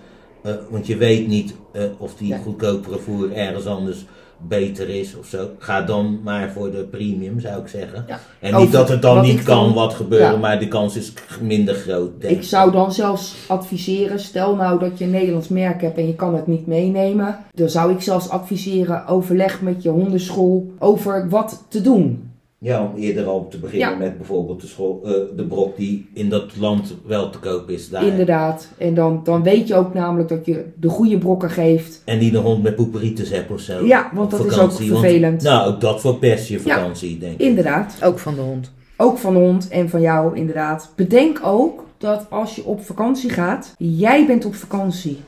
[0.70, 1.54] want je weet niet
[1.98, 4.04] of die goedkopere voer ergens anders
[4.48, 5.48] beter is of zo.
[5.58, 8.04] Ga dan maar voor de premium, zou ik zeggen.
[8.08, 8.20] Ja.
[8.40, 10.36] En niet dat het dan niet kan dan- wat gebeuren, Ja.
[10.36, 12.20] maar de kans is minder groot.
[12.20, 16.06] denk Ik zou dan zelfs adviseren, stel nou dat je een Nederlands merk hebt en
[16.06, 17.38] je kan het niet meenemen.
[17.54, 22.29] Dan zou ik zelfs adviseren, overleg met je hondenschool over wat te doen.
[22.62, 23.96] Ja, om eerder al te beginnen Ja.
[23.96, 27.88] met bijvoorbeeld de, school, eh, de brok die in dat land wel te koop is
[27.88, 28.06] daar.
[28.06, 28.68] Inderdaad.
[28.78, 32.02] En dan, dan weet je ook namelijk dat je de goede brokken geeft.
[32.04, 33.84] En die de hond met poeperitis hebt of zo.
[33.86, 35.42] Ja, want dat is ook want- vervelend.
[35.42, 37.40] nou, ook dat verpest je vakantie, denk ik.
[37.40, 37.96] Inderdaad.
[38.02, 38.72] Ook van de hond.
[38.96, 40.92] Ook van de hond en van jou, inderdaad.
[40.96, 45.18] Bedenk ook dat als je op vakantie gaat, jij bent op vakantie.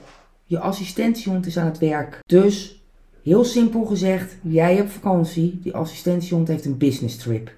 [0.44, 2.18] Je assistentiehond is aan het werk.
[2.26, 2.81] Dus,
[3.22, 5.60] heel simpel gezegd, jij hebt vakantie.
[5.62, 7.54] Die assistentiehond heeft een business trip.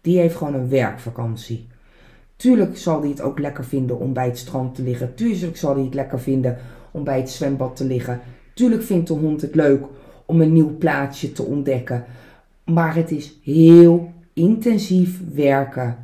[0.00, 1.66] Die heeft gewoon een werkvakantie.
[2.36, 5.14] Tuurlijk zal hij het ook lekker vinden om bij het strand te liggen.
[5.14, 6.58] Tuurlijk zal hij het lekker vinden
[6.90, 8.20] om bij het zwembad te liggen.
[8.54, 9.84] Tuurlijk vindt de hond het leuk
[10.26, 12.04] om een nieuw plaatsje te ontdekken.
[12.64, 15.96] Maar het is heel intensief werken.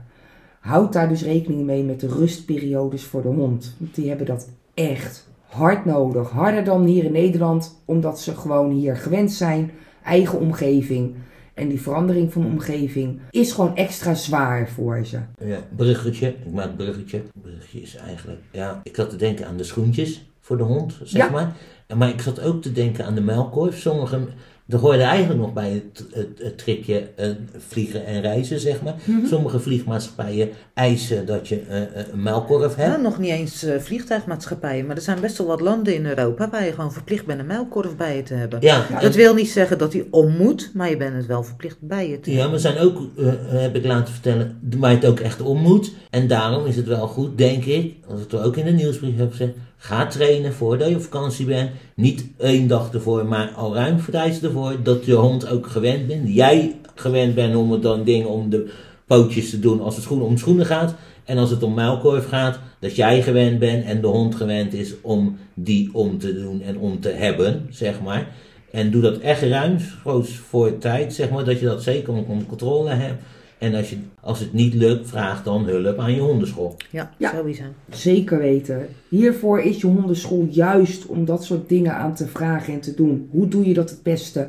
[0.60, 3.74] Houd daar dus rekening mee met de rustperiodes voor de hond.
[3.78, 6.30] Want die hebben dat echt hard nodig.
[6.30, 9.70] Harder dan hier in Nederland, omdat ze gewoon hier gewend zijn.
[10.04, 11.14] Eigen omgeving.
[11.54, 15.18] En die verandering van de omgeving is gewoon extra zwaar voor ze.
[15.44, 16.28] Ja, bruggetje.
[16.28, 17.22] Ik maak een bruggetje.
[17.42, 21.22] Bruggetje is eigenlijk, ja, ik zat te denken aan de schoentjes voor de hond, zeg
[21.26, 21.30] Ja.
[21.30, 21.56] maar.
[21.86, 23.78] En Maar ik zat ook te denken aan de melkkorf.
[23.78, 24.20] Sommige,
[24.68, 28.94] er hoorde eigenlijk nog bij het, het, het tripje eh, vliegen en reizen, zeg maar.
[29.04, 29.26] Mhm.
[29.26, 32.94] Sommige vliegmaatschappijen eisen dat je eh, eh, een melkkorf hebt.
[32.94, 36.64] Ja, nog niet eens vliegtuigmaatschappijen, maar er zijn best wel wat landen in Europa waar
[36.64, 38.58] je gewoon verplicht bent een muilkorf bij je te hebben.
[38.62, 41.76] Ja, Dat wil niet zeggen dat hij om moet, maar je bent het wel verplicht
[41.80, 42.50] bij je te Ja, hebben.
[42.50, 43.00] maar zijn ook,
[43.46, 45.92] heb ik laten vertellen, waar je het ook echt om moet.
[46.10, 49.16] En daarom is het wel goed, denk ik, als ik het ook in de nieuwsbrief
[49.16, 51.70] heb gezegd, ga trainen voordat je op vakantie bent.
[51.94, 56.34] Niet één dag ervoor, maar al ruim tijd ervoor, dat je hond ook gewend bent.
[56.34, 58.70] Jij gewend bent om het dan dingen om de
[59.06, 60.94] pootjes te doen als het schoenen om schoenen gaat.
[61.24, 64.94] En als het om muilkorf gaat, dat jij gewend bent en de hond gewend is
[65.00, 68.28] om die om te doen en om te hebben, zeg maar.
[68.70, 72.90] En doe dat echt ruimschoots voor tijd, zeg maar, dat je dat zeker onder controle
[72.90, 73.22] hebt.
[73.58, 76.76] En als, je, als het niet lukt, vraag dan hulp aan je hondenschool.
[76.90, 77.30] Ja, Ja.
[77.34, 77.62] sowieso.
[77.90, 78.88] Zeker weten.
[79.08, 83.28] Hiervoor is je hondenschool juist om dat soort dingen aan te vragen en te doen.
[83.30, 84.48] Hoe doe je dat het beste?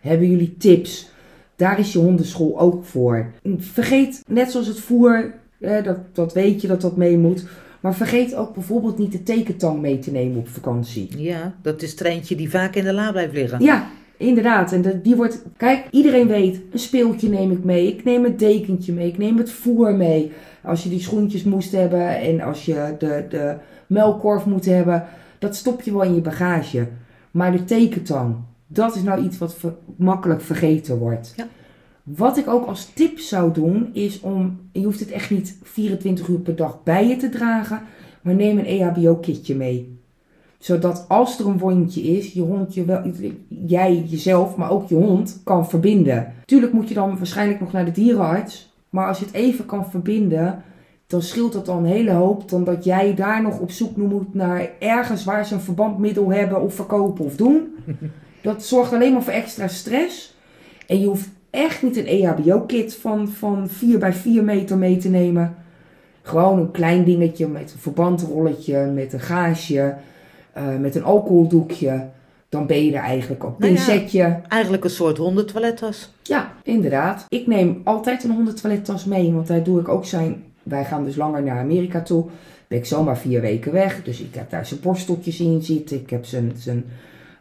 [0.00, 1.08] Hebben jullie tips?
[1.56, 3.30] Daar is je hondenschool ook voor.
[3.58, 7.44] Vergeet, net zoals het voer, eh, dat, dat weet je dat dat mee moet.
[7.80, 11.08] Maar vergeet ook bijvoorbeeld niet de tekentang mee te nemen op vakantie.
[11.16, 13.62] Ja, dat is er eentje die vaak in de la blijft liggen.
[13.62, 13.90] Ja,
[14.22, 14.72] inderdaad.
[14.72, 15.42] En de- die wordt.
[15.56, 17.86] Kijk, iedereen weet, een speeltje neem ik mee.
[17.86, 19.08] Ik neem het dekentje mee.
[19.08, 20.32] Ik neem het voer mee.
[20.64, 23.54] Als je die schoentjes moest hebben en als je de, de
[23.86, 25.04] melkkorf moet hebben,
[25.38, 26.88] dat stop je wel in je bagage.
[27.30, 31.32] Maar de tekentang, dat is nou iets wat ver- makkelijk vergeten wordt.
[31.36, 31.46] Ja.
[32.02, 34.60] Wat ik ook als tip zou doen, is om.
[34.72, 37.80] Je hoeft het echt niet 24 uur per dag bij je te dragen,
[38.22, 40.00] maar neem een EHBO-kitje mee
[40.62, 43.02] zodat als er een wondje is, je hond je wel,
[43.48, 46.32] jij jezelf, maar ook je hond kan verbinden.
[46.44, 48.74] Tuurlijk moet je dan waarschijnlijk nog naar de dierenarts.
[48.90, 50.62] Maar als je het even kan verbinden,
[51.06, 52.48] dan scheelt dat al een hele hoop.
[52.48, 56.62] Dan dat jij daar nog op zoek moet naar ergens waar ze een verbandmiddel hebben
[56.62, 57.74] of verkopen of doen.
[58.42, 60.36] Dat zorgt alleen maar voor extra stress.
[60.86, 65.08] En je hoeft echt niet een EHBO-kit van, van 4 bij 4 meter mee te
[65.08, 65.54] nemen.
[66.22, 69.94] Gewoon een klein dingetje met een verbandrolletje, met een gaasje,
[70.52, 72.08] eh, met een alcoholdoekje.
[72.48, 73.58] Dan ben je er eigenlijk op.
[73.58, 73.84] Nou ja.
[73.84, 74.40] Pincetje.
[74.48, 76.12] Eigenlijk een soort hondentoilettas.
[76.22, 77.24] Ja, inderdaad.
[77.28, 80.44] Ik neem altijd een hondentoilettas mee, want daar doe ik ook zijn...
[80.62, 82.24] Wij gaan dus langer naar Amerika toe.
[82.68, 84.02] Ben ik zomaar vier weken weg.
[84.02, 86.00] Dus ik heb daar zijn borsteltjes in zitten.
[86.00, 86.84] Ik heb zijn, zijn,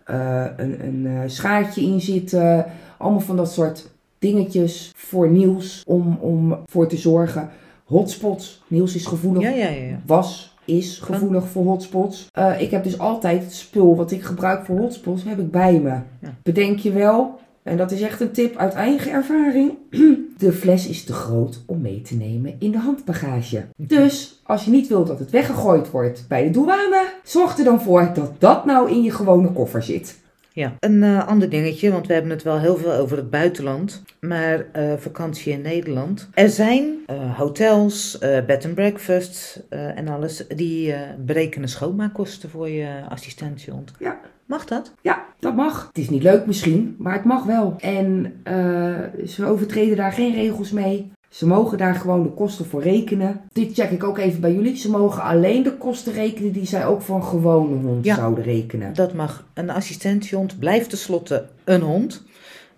[0.06, 2.65] eh, een, een eh, schaartje in zitten.
[2.97, 7.50] Allemaal van dat soort dingetjes voor Niels om, om voor te zorgen.
[7.86, 8.63] Hotspots.
[8.67, 9.69] Niels is gevoelig ja, ja.
[9.69, 10.00] ja.
[10.06, 12.28] was, is gevoelig voor hotspots.
[12.32, 15.80] Eh, ik heb dus altijd het spul wat ik gebruik voor hotspots, heb ik bij
[15.80, 15.89] me.
[16.19, 16.36] Ja.
[16.43, 19.78] Bedenk je wel, en dat is echt een tip uit eigen ervaring.
[20.38, 23.65] De fles is te groot om mee te nemen in de handbagage.
[23.78, 27.82] Dus als je niet wilt dat het weggegooid wordt bij de douane, zorg er dan
[27.82, 30.19] voor dat dat nou in je gewone koffer zit.
[30.54, 34.04] Ja, een eh, ander dingetje, want we hebben het wel heel veel over het buitenland,
[34.20, 36.30] maar eh, vakantie in Nederland.
[36.34, 42.50] Er zijn eh, hotels, eh bed and breakfast eh, en alles, die eh, berekenen schoonmaakkosten
[42.50, 43.92] voor je assistentiehond.
[44.00, 44.20] Ja.
[44.46, 44.94] Mag dat?
[45.02, 45.88] Ja, dat mag.
[45.88, 47.76] Het is niet leuk misschien, maar het mag wel.
[47.80, 51.12] En eh, ze overtreden daar geen regels mee.
[51.32, 53.41] Ze mogen daar gewoon de kosten voor rekenen.
[53.54, 54.76] Dit check ik ook even bij jullie.
[54.78, 58.15] Ze mogen alleen de kosten rekenen die zij ook voor een gewone hond Ja.
[58.15, 58.94] zouden rekenen.
[58.94, 59.46] Dat mag.
[59.54, 62.24] Een assistentiehond blijft tenslotte een hond.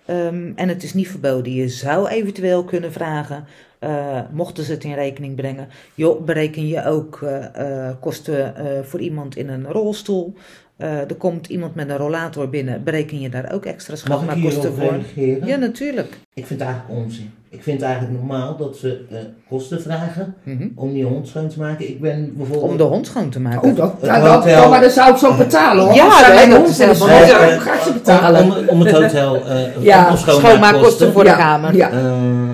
[0.06, 1.54] Ehm, en het is niet verboden.
[1.54, 3.46] Je zou eventueel kunnen vragen,
[3.80, 8.54] eh, mochten ze het in rekening brengen, joh, bereken je ook eh, eh, kosten
[8.86, 10.34] voor iemand in een rolstoel.
[10.78, 14.08] Eh, er komt iemand met een rollator binnen, bereken je daar ook extra Mag ik
[14.30, 14.90] schoonmaakkosten voor?
[14.92, 15.48] reageren?
[15.48, 16.18] Ja, natuurlijk.
[16.34, 17.32] Ik vind het eigenlijk onzin.
[17.50, 19.18] Ik vind het eigenlijk normaal dat ze eh,
[19.50, 20.68] kosten vragen Mhm.
[20.76, 21.88] om die hond schoon te maken.
[21.90, 22.72] Ik ben bijvoorbeeld...
[22.72, 23.70] Om de hond schoon te maken.
[23.70, 25.94] Oh, dat, nou, dat, hotel- maar dan zou ik zo betalen hoor.
[25.94, 28.44] Ja, dat hond helemaal schoonmaken, niet- dan ga ik ze betalen.
[28.44, 31.76] Om, om het hotel eh Ja, om Schoonmaakkosten voor de Ja, kamer.
[31.76, 31.92] Ja.
[31.92, 32.50] Eh,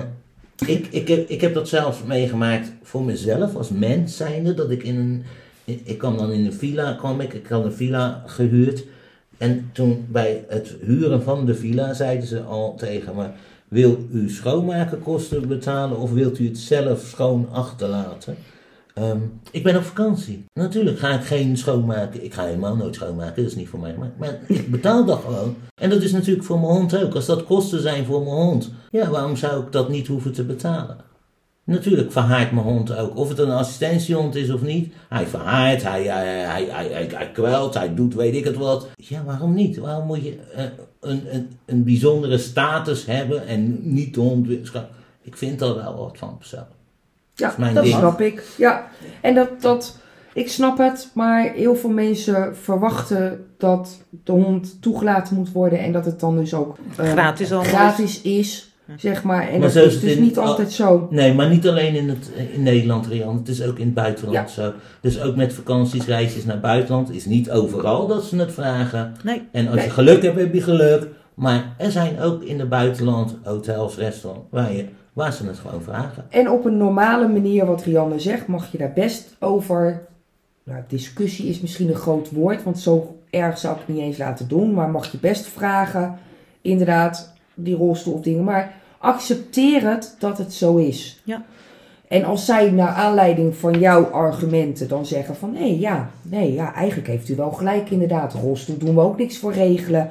[0.66, 4.54] ik, ik, heb, ik heb dat zelf meegemaakt voor mezelf als mens zijnde.
[4.54, 5.24] Dat ik in een.
[5.84, 8.84] Ik kwam dan in een villa, kwam ik, ik had een villa gehuurd.
[9.38, 13.26] En toen bij het huren van de villa zeiden ze al tegen me:
[13.68, 18.36] Wil u schoonmakenkosten betalen of wilt u het zelf schoon achterlaten?
[18.94, 19.18] Ehm,
[19.50, 20.44] ik ben op vakantie.
[20.54, 22.24] Natuurlijk ga ik geen schoonmaken.
[22.24, 23.94] Ik ga helemaal nooit schoonmaken, dat is niet voor mij.
[24.18, 25.56] Maar ik betaal dat gewoon.
[25.74, 27.14] En dat is natuurlijk voor mijn hond ook.
[27.14, 30.44] Als dat kosten zijn voor mijn hond, ja, waarom zou ik dat niet hoeven te
[30.44, 30.96] betalen?
[31.70, 33.16] Natuurlijk verhaart mijn hond ook.
[33.16, 34.92] Of het een assistentiehond is of niet.
[35.08, 38.88] Hij verhaart, hij, hij, hij, hij, hij, kwelt, hij doet weet ik het wat.
[38.96, 39.76] Ja, waarom niet?
[39.76, 40.62] Waarom moet je uh,
[41.00, 44.48] een, een, een bijzondere status hebben en niet de hond...
[45.22, 46.70] Ik vind daar wel wat van persoonlijk.
[47.34, 48.54] Ja, dat, dat snap ik.
[48.56, 48.88] Ja,
[49.20, 49.98] en dat, dat,
[50.32, 55.92] ik snap het, maar heel veel mensen verwachten dat de hond toegelaten moet worden en
[55.92, 58.69] dat het dan dus ook uh, gratis, gratis is.
[58.96, 61.08] Zeg maar, en maar dat is dus niet altijd zo.
[61.10, 63.36] Nee, maar niet alleen in, het, in Nederland, Rian.
[63.36, 64.72] Het is ook in het buitenland zo.
[65.00, 69.14] Dus ook met vakanties, reisjes naar buitenland is niet overal dat ze het vragen.
[69.24, 69.42] Nee.
[69.52, 71.08] En als je geluk hebt, heb je geluk.
[71.34, 75.82] Maar er zijn ook in het buitenland hotels, restaurants waar je waar ze het gewoon
[75.82, 76.24] vragen.
[76.28, 80.06] En op een normale manier, wat Rianne zegt, mag je daar best over.
[80.64, 84.18] Nou, discussie is misschien een groot woord, want zo erg zou ik het niet eens
[84.18, 84.74] laten doen.
[84.74, 86.18] Maar mag je best vragen,
[86.60, 88.44] inderdaad, die rolstoel of dingen.
[88.44, 91.20] Maar accepteer het dat het zo is.
[91.24, 91.44] Ja.
[92.08, 96.74] En als zij naar aanleiding van jouw argumenten dan zeggen van nee, ja, nee, ja,
[96.74, 98.32] eigenlijk heeft u wel gelijk inderdaad.
[98.32, 100.10] Rolstoel doen we ook niks voor regelen.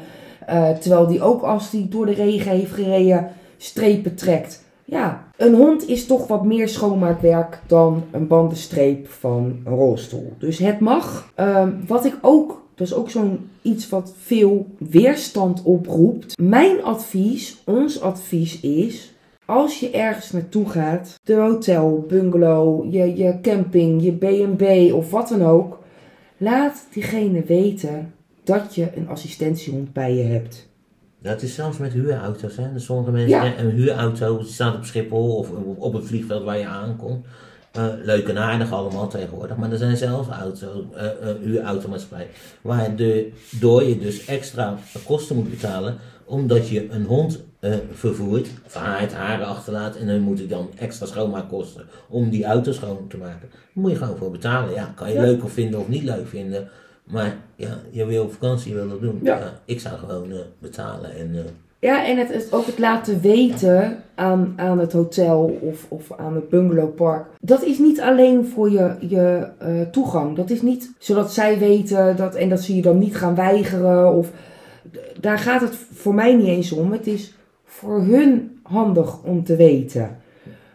[0.50, 4.64] Uh, terwijl die ook als die door de regen heeft gereden strepen trekt.
[4.86, 10.34] Ja, een hond is toch wat meer schoonmaakwerk dan een bandenstreep van een rolstoel.
[10.38, 11.32] Dus het mag.
[11.36, 16.38] Um, wat ik ook, dat is ook zo'n iets wat veel weerstand oproept.
[16.38, 19.14] Mijn advies, ons advies is.
[19.46, 25.28] Als je ergens naartoe gaat, de hotel, bungalow, je, je camping, je B&B of wat
[25.28, 25.80] dan ook.
[26.38, 28.14] Laat diegene weten
[28.44, 30.68] dat je een assistentiehond bij je hebt.
[31.22, 32.58] Dat is zelfs met huurauto's.
[32.58, 32.74] Hè?
[32.74, 37.26] Dus sommige mensen, een huurauto staat op Schiphol of op een vliegveld waar je aankomt.
[37.78, 39.58] Uh, leuk en aardig allemaal tegenwoordig.
[39.58, 41.10] Maar er zijn zelfs auto, uh, uh,
[41.42, 42.28] huurautomaatschappijen
[42.62, 45.98] waardoor je dus extra kosten moet betalen.
[46.26, 47.40] Omdat je een hond
[47.92, 49.96] vervoert, verhaart, haren achterlaat.
[49.96, 53.50] En dan moet ik dan extra schoonmaakkosten om die auto schoon te maken.
[53.52, 54.74] Daar moet je gewoon voor betalen.
[54.74, 55.22] Ja, kan je ja.
[55.22, 56.70] leuk of vinden of niet leuk vinden.
[57.04, 59.20] Maar ja, je wil op vakantie wil dat doen.
[59.24, 59.60] Ja.
[59.66, 61.46] ik zou gewoon uh, betalen en...
[61.80, 66.36] Ja, en het, het, ook het laten weten aan, aan het hotel of, of aan
[66.36, 67.26] het bungalowpark.
[67.42, 70.36] Dat is niet alleen voor je, je uh, toegang.
[70.36, 74.14] Dat is niet zodat zij weten dat, en dat ze je dan niet gaan weigeren.
[74.14, 74.32] Of,
[75.20, 76.92] daar gaat het voor mij niet eens om.
[76.92, 77.34] Het is
[77.66, 80.18] voor hun handig om te weten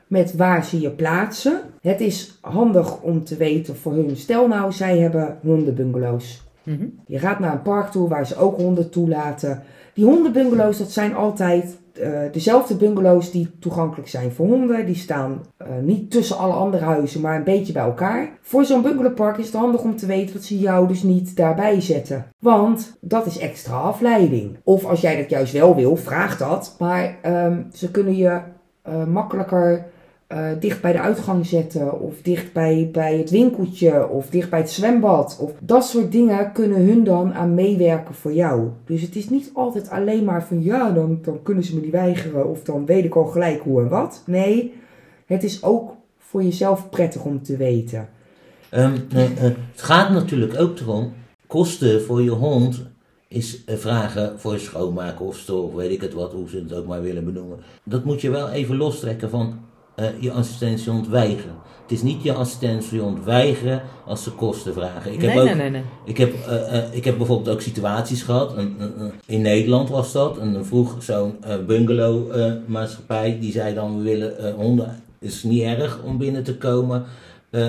[0.07, 1.61] met waar ze je plaatsen.
[1.81, 4.17] Het is handig om te weten voor hun.
[4.17, 6.43] Stel nou, zij hebben hondenbungalows.
[6.63, 9.63] Mm Je gaat naar een park toe waar ze ook honden toelaten.
[9.95, 14.87] Die hondenbungalows, dat zijn altijd uh, dezelfde bungalows die toegankelijk zijn voor honden.
[14.87, 18.29] Die staan uh, niet tussen alle andere huizen, maar een beetje bij elkaar.
[18.41, 21.81] Voor zo'n bungalowpark is het handig om te weten dat ze jou dus niet daarbij
[21.81, 22.27] zetten.
[22.39, 24.57] Want dat is extra afleiding.
[24.65, 26.77] Of als jij dat juist wel wil, vraag dat.
[26.79, 28.41] Maar um, ze kunnen je
[28.89, 29.85] uh, makkelijker
[30.29, 34.59] uh, dicht bij de uitgang zetten, of dicht bij, bij het winkeltje, of dicht bij
[34.59, 35.39] het zwembad.
[35.41, 38.69] Of dat soort dingen kunnen hun dan aan meewerken voor jou.
[38.85, 41.91] Dus het is niet altijd alleen maar van ja, dan, dan kunnen ze me niet
[41.91, 44.23] weigeren, of dan weet ik al gelijk hoe en wat.
[44.27, 44.75] Nee,
[45.27, 48.09] het is ook voor jezelf prettig om te weten.
[48.73, 51.13] Uh, uh, het gaat natuurlijk ook erom,
[51.47, 52.93] kosten voor je hond
[53.29, 57.25] is vragen voor schoonmaken of weet ik het wat, hoe ze het ook maar willen
[57.25, 57.59] benoemen.
[57.85, 59.59] Dat moet je wel even lostrekken van
[59.97, 61.55] uh, je assistentiehond weigeren.
[61.83, 65.13] Het is niet je assistentiehond weigeren als ze kosten vragen.
[65.13, 65.83] Ik heb, ook, nee, nee, nee.
[66.05, 68.55] Ik, heb, uh, uh, ik heb bijvoorbeeld ook situaties gehad.
[69.27, 70.39] in Nederland was dat.
[70.39, 72.35] En dan vroeg zo'n bungalow
[72.67, 73.39] maatschappij.
[73.41, 74.87] Die zei dan we willen honden.
[75.19, 77.05] Het is niet erg om binnen te komen.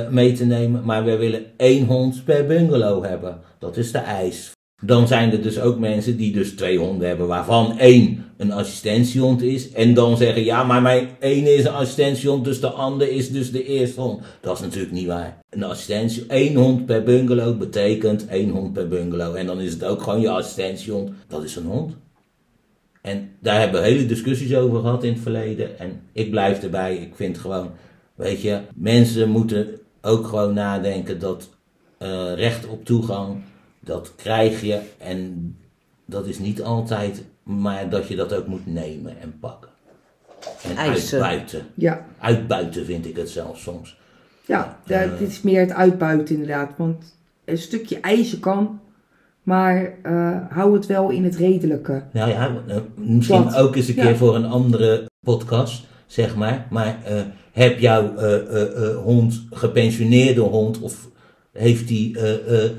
[0.10, 0.82] mee te nemen.
[0.84, 3.40] Maar we willen één hond per bungalow hebben.
[3.60, 7.28] Dat is de eis dan zijn er dus ook mensen die dus twee honden hebben,
[7.28, 9.72] waarvan één een assistentiehond is.
[9.72, 13.52] En dan zeggen, ja, maar mijn ene is een assistentiehond, dus de ander is dus
[13.52, 14.24] de eerste hond.
[14.42, 15.40] Dat is natuurlijk niet waar.
[15.50, 19.36] Een assistentie, één hond per bungalow betekent één hond per bungalow.
[19.36, 21.94] En dan is het ook gewoon je assistentiehond, dat is een hond.
[23.02, 25.80] En daar hebben we hele discussies over gehad in het verleden.
[25.80, 27.72] En ik blijf erbij, ik vind gewoon,
[28.16, 31.50] weet je, mensen moeten ook gewoon nadenken dat
[32.00, 33.44] uh, recht op toegang
[33.86, 35.56] dat krijg je en
[36.06, 39.70] dat is niet altijd, maar dat je dat ook moet nemen en pakken.
[40.64, 41.22] En Eisen.
[41.22, 41.62] uitbuiten.
[41.74, 42.06] Ja.
[42.20, 43.98] Uitbuiten vind ik het zelfs soms.
[44.46, 46.72] Ja, uh, dit is meer het uitbuiten inderdaad.
[46.78, 48.80] Want een stukje eisen kan,
[49.44, 52.04] Maar eh, hou het wel in het redelijke.
[52.12, 54.04] Nou ja, eh, misschien Dat, ook eens een ja.
[54.06, 56.68] keer voor een andere podcast, zeg maar.
[56.70, 57.22] Maar eh,
[57.52, 61.08] heb jouw eh, eh, eh, hond, gepensioneerde hond, of
[61.52, 62.72] heeft die eh, eh, eh,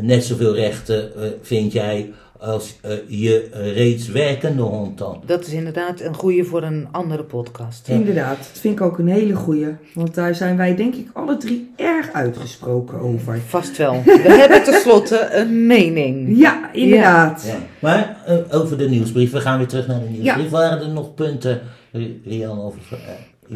[0.00, 5.22] net zoveel rechten, eh, vind jij, als eh, je eh, reeds werkende hond dan?
[5.26, 7.88] Dat is inderdaad een goede voor een andere podcast.
[7.88, 9.66] Inderdaad, dat vind ik ook een hele goeie.
[9.94, 13.40] Want daar zijn wij denk ik alle drie erg uitgesproken over.
[13.46, 14.02] Vast wel.
[14.04, 16.38] We hebben tenslotte een mening.
[16.38, 17.44] Ja, inderdaad.
[17.46, 17.56] Ja.
[17.78, 20.50] Maar eh, over de nieuwsbrief, we gaan weer terug naar de nieuwsbrief.
[20.50, 21.60] Waren er nog punten,
[21.92, 22.98] Ri- Rian of eh,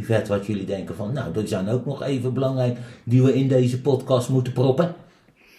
[0.01, 3.49] Yvette, wat jullie denken van, nou, dat zijn ook nog even belangrijk, die we in
[3.49, 4.95] deze podcast moeten proppen?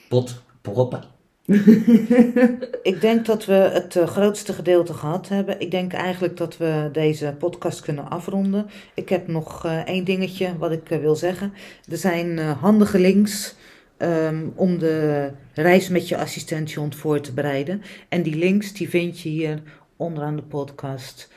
[0.08, 1.04] Pot, proppen.
[2.82, 5.60] Ik denk dat we het eh, grootste gedeelte gehad hebben.
[5.60, 8.70] Ik denk eigenlijk dat we deze podcast kunnen afronden.
[8.94, 11.54] Ik heb nog eh, één dingetje wat ik eh, wil zeggen.
[11.90, 13.56] Er zijn handige links
[13.98, 17.82] ehm, om de reis met je assistentiehond voor te bereiden.
[18.10, 19.62] En die links die vind je hier
[19.96, 21.30] onderaan de podcast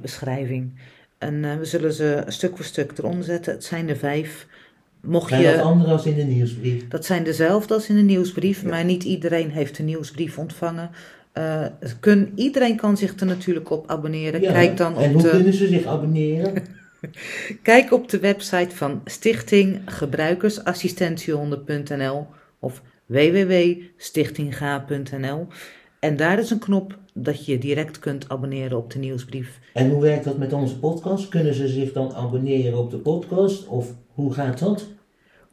[0.00, 0.80] beschrijving.
[1.18, 3.52] En we zullen ze stuk voor stuk eronder zetten.
[3.52, 4.46] Het zijn er vijf.
[5.08, 5.60] Mocht Zijn dat je...
[5.60, 6.88] andere als in de nieuwsbrief?
[6.88, 10.90] Dat zijn dezelfde als in de nieuwsbrief, maar niet iedereen heeft de nieuwsbrief ontvangen.
[11.32, 11.64] Eh,
[12.00, 14.40] kun, iedereen kan zich er natuurlijk op abonneren.
[14.40, 16.62] Ja, Kijk dan en op hoe de, kunnen ze zich abonneren?
[17.62, 22.26] kijk op de website van Stichting Gebruikersassistentiehonden.nl
[22.58, 25.46] of www.stichtingga.nl.
[26.00, 29.58] En daar is een knop dat je direct kunt abonneren op de nieuwsbrief.
[29.72, 31.28] En hoe werkt dat met onze podcast?
[31.28, 33.66] Kunnen ze zich dan abonneren op de podcast?
[33.66, 34.96] Of hoe gaat dat?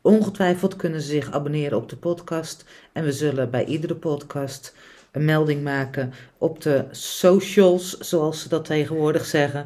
[0.05, 2.65] Ongetwijfeld kunnen ze zich abonneren op de podcast.
[2.93, 4.75] En we zullen bij iedere podcast
[5.11, 9.65] een melding maken op de socials, zoals ze dat tegenwoordig zeggen.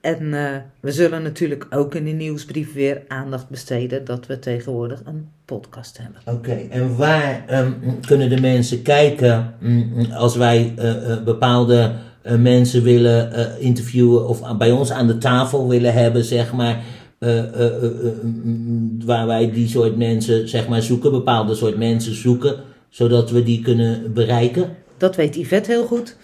[0.00, 5.00] En eh, we zullen natuurlijk ook in de nieuwsbrief weer aandacht besteden dat we tegenwoordig
[5.04, 6.36] een podcast hebben.
[6.36, 7.72] Oké, en waar ehm,
[8.06, 11.92] kunnen de mensen kijken mm, als wij eh, eh, bepaalde
[12.38, 16.82] mensen willen interviewen of bij ons aan de tafel willen hebben, zeg maar,
[17.18, 22.14] eh, eh, eh, mm, waar wij die soort mensen, zeg maar, zoeken, bepaalde soort mensen
[22.14, 22.56] zoeken,
[22.88, 24.76] zodat we die kunnen bereiken?
[24.96, 26.16] Dat weet Yvette heel goed.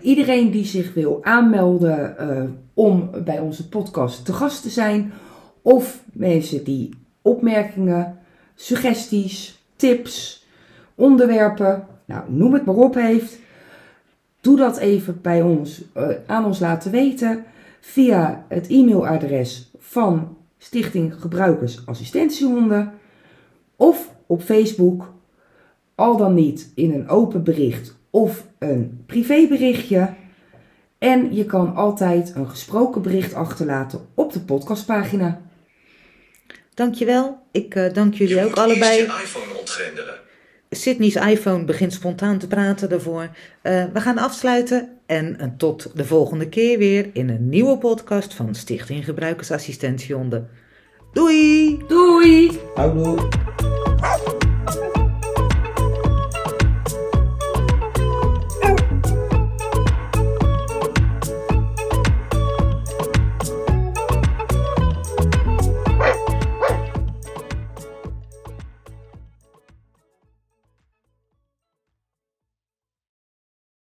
[0.00, 2.16] Iedereen die zich wil aanmelden
[2.74, 5.12] om bij onze podcast te gast te zijn,
[5.62, 6.90] of mensen die
[7.22, 8.18] opmerkingen,
[8.54, 10.46] suggesties, tips,
[10.94, 13.38] onderwerpen, nou noem het maar op heeft,
[14.40, 15.82] doe dat even bij ons,
[16.26, 17.44] aan ons laten weten
[17.86, 22.92] via het e-mailadres van Stichting Gebruikers Assistentiehonden
[23.76, 25.12] of op Facebook,
[25.94, 30.14] al dan niet in een open bericht of een privéberichtje.
[30.98, 35.40] En je kan altijd een gesproken bericht achterlaten op de podcastpagina.
[36.74, 37.38] Dankjewel.
[37.52, 38.98] Ik eh, dank jullie ook moet allebei.
[38.98, 40.25] eerst je iPhone ontgrendelen.
[40.70, 43.28] Sydney's iPhone begint spontaan te praten daarvoor.
[43.62, 48.34] Eh, we gaan afsluiten en eh, tot de volgende keer weer in een nieuwe podcast
[48.34, 50.48] van Stichting Gebruikersassistentiehonden.
[51.12, 51.78] Doei!
[51.88, 52.58] Doei!
[52.74, 53.65] Houdoe!